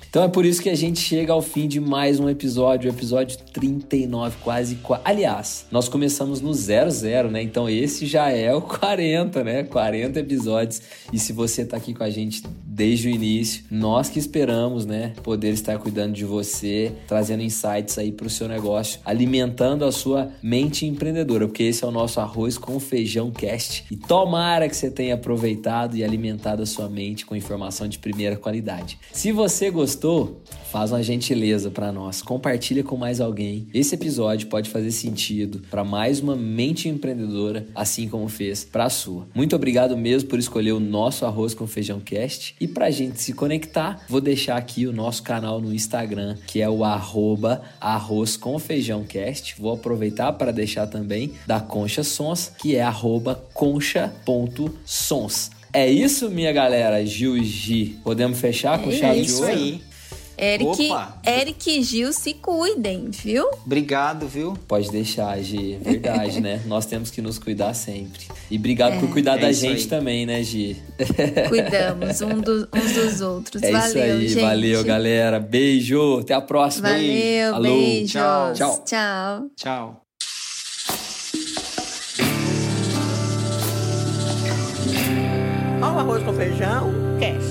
então 0.10 0.24
é 0.24 0.28
por 0.28 0.46
isso 0.46 0.62
que 0.62 0.70
a 0.70 0.76
gente 0.76 1.00
chega 1.00 1.34
ao 1.34 1.41
fim 1.41 1.67
de 1.67 1.80
mais 1.80 2.20
um 2.20 2.30
episódio, 2.30 2.89
episódio 2.89 3.38
39, 3.54 4.38
quase. 4.41 4.78
Aliás, 5.04 5.65
nós 5.70 5.89
começamos 5.89 6.39
no 6.39 6.54
00, 6.54 7.30
né? 7.30 7.41
Então 7.41 7.70
esse 7.70 8.06
já 8.06 8.30
é 8.30 8.54
o 8.54 8.62
40, 8.62 9.43
né? 9.43 9.63
40 9.63 10.20
episódios. 10.20 10.82
E 11.12 11.20
se 11.20 11.34
você 11.34 11.65
tá 11.65 11.78
aqui 11.78 11.93
com 11.93 12.04
a 12.04 12.10
gente 12.10 12.41
desde 12.65 13.08
o 13.08 13.12
início, 13.12 13.63
nós 13.70 14.10
que 14.10 14.20
esperamos, 14.20 14.86
né, 14.86 15.13
poder 15.24 15.52
estar 15.52 15.80
cuidando 15.80 16.13
de 16.13 16.24
você, 16.24 16.91
trazendo 17.08 17.41
insights 17.41 17.98
aí 17.98 18.12
para 18.12 18.28
o 18.28 18.30
seu 18.30 18.48
negócio, 18.48 19.00
alimentando 19.04 19.84
a 19.84 19.91
sua 19.91 20.32
mente 20.43 20.86
empreendedora, 20.86 21.48
porque 21.48 21.63
esse 21.63 21.84
é 21.84 21.88
o 21.88 21.91
nosso 21.91 22.20
arroz 22.20 22.58
com 22.58 22.80
feijão 22.80 23.32
cast. 23.32 23.84
E 23.89 23.98
tomara 23.98 24.70
que 24.70 24.76
você 24.76 24.91
tenha 24.91 25.15
aproveitado 25.15 25.98
e 25.98 26.04
alimentado 26.04 26.62
a 26.62 26.65
sua 26.65 26.88
mente 26.88 27.26
com 27.26 27.36
informação 27.36 27.88
de 27.88 27.98
primeira 27.98 28.38
qualidade. 28.38 29.00
Se 29.12 29.32
você 29.32 29.72
gostou, 29.72 29.96
faz 30.71 30.91
uma 30.91 31.01
gentileza 31.01 31.71
para 31.71 31.91
nós, 31.91 32.21
compartilha 32.21 32.83
com 32.83 32.97
mais 32.97 33.19
alguém. 33.19 33.67
Esse 33.73 33.95
episódio 33.95 34.47
pode 34.47 34.69
fazer 34.69 34.91
sentido 34.91 35.62
para 35.69 35.83
mais 35.83 36.19
uma 36.19 36.36
mente 36.36 36.88
empreendedora, 36.89 37.65
assim 37.73 38.07
como 38.07 38.27
fez 38.27 38.63
para 38.63 38.86
a 38.86 38.89
sua. 38.89 39.27
Muito 39.33 39.55
obrigado 39.55 39.97
mesmo 39.97 40.29
por 40.29 40.38
escolher 40.38 40.73
o 40.73 40.79
nosso 40.79 41.25
arroz 41.25 41.53
com 41.53 41.65
feijão 41.65 41.99
cast 41.99 42.55
e 42.60 42.67
para 42.67 42.88
a 42.88 42.91
gente 42.91 43.21
se 43.21 43.33
conectar, 43.33 44.05
vou 44.07 44.21
deixar 44.21 44.57
aqui 44.57 44.86
o 44.86 44.93
nosso 44.93 45.23
canal 45.23 45.62
no 45.62 45.73
Instagram, 45.73 46.36
que 46.45 46.62
é 46.62 46.69
o 46.69 46.83
arroba 46.83 47.62
arroz 47.79 48.36
com 48.38 48.60
feijão 48.60 49.03
cast. 49.03 49.55
Vou 49.60 49.73
aproveitar 49.73 50.33
para 50.33 50.51
deixar 50.51 50.88
também 50.88 51.31
da 51.45 51.60
Concha 51.60 52.03
Sons, 52.03 52.51
que 52.60 52.75
é 52.75 52.81
arroba 52.81 53.36
concha.sons. 53.53 55.51
É 55.73 55.88
isso, 55.88 56.29
minha 56.29 56.51
galera, 56.51 57.05
Gil 57.05 57.38
e 57.38 57.43
Gi. 57.43 57.99
Podemos 58.03 58.39
fechar 58.39 58.81
com 58.81 58.89
é 58.89 58.93
chave 58.93 59.21
de 59.21 59.33
ouro? 59.33 59.47
Aí. 59.47 59.87
Eric, 60.38 60.91
Opa. 60.91 61.17
Eric 61.26 61.80
e 61.80 61.82
Gil 61.82 62.13
se 62.13 62.36
cuidem, 62.36 63.10
viu? 63.10 63.50
Obrigado, 63.65 64.28
viu? 64.28 64.58
Pode 64.67 64.91
deixar, 64.91 65.41
Gi. 65.41 65.80
Verdade, 65.82 66.39
né? 66.39 66.62
Nós 66.67 66.86
temos 66.86 67.10
que 67.10 67.21
nos 67.21 67.39
cuidar 67.39 67.73
sempre. 67.73 68.28
E 68.52 68.58
obrigado 68.58 68.93
é. 68.93 69.00
por 69.00 69.10
cuidar 69.10 69.38
é 69.38 69.41
da 69.41 69.52
gente 69.52 69.84
aí. 69.84 69.88
também, 69.88 70.26
né, 70.26 70.43
Gi? 70.43 70.82
Cuidamos 71.50 72.21
um 72.21 72.39
do, 72.39 72.69
uns 72.76 72.93
dos 72.93 73.21
outros. 73.21 73.63
É 73.63 73.71
valeu, 73.71 73.88
isso 73.88 73.97
aí, 73.97 74.28
gente. 74.28 74.41
valeu, 74.41 74.84
galera. 74.84 75.39
Beijo. 75.39 76.19
Até 76.19 76.34
a 76.36 76.41
próxima. 76.41 76.89
Valeu, 76.89 77.56
Alô. 77.56 77.63
beijos. 77.63 78.12
Tchau. 78.12 78.54
Tchau. 78.54 78.84
Tchau. 78.86 79.52
Tchau. 79.56 80.08
Arroz 86.08 86.23
com 86.23 86.34
feijão, 86.34 86.93
cast. 87.19 87.46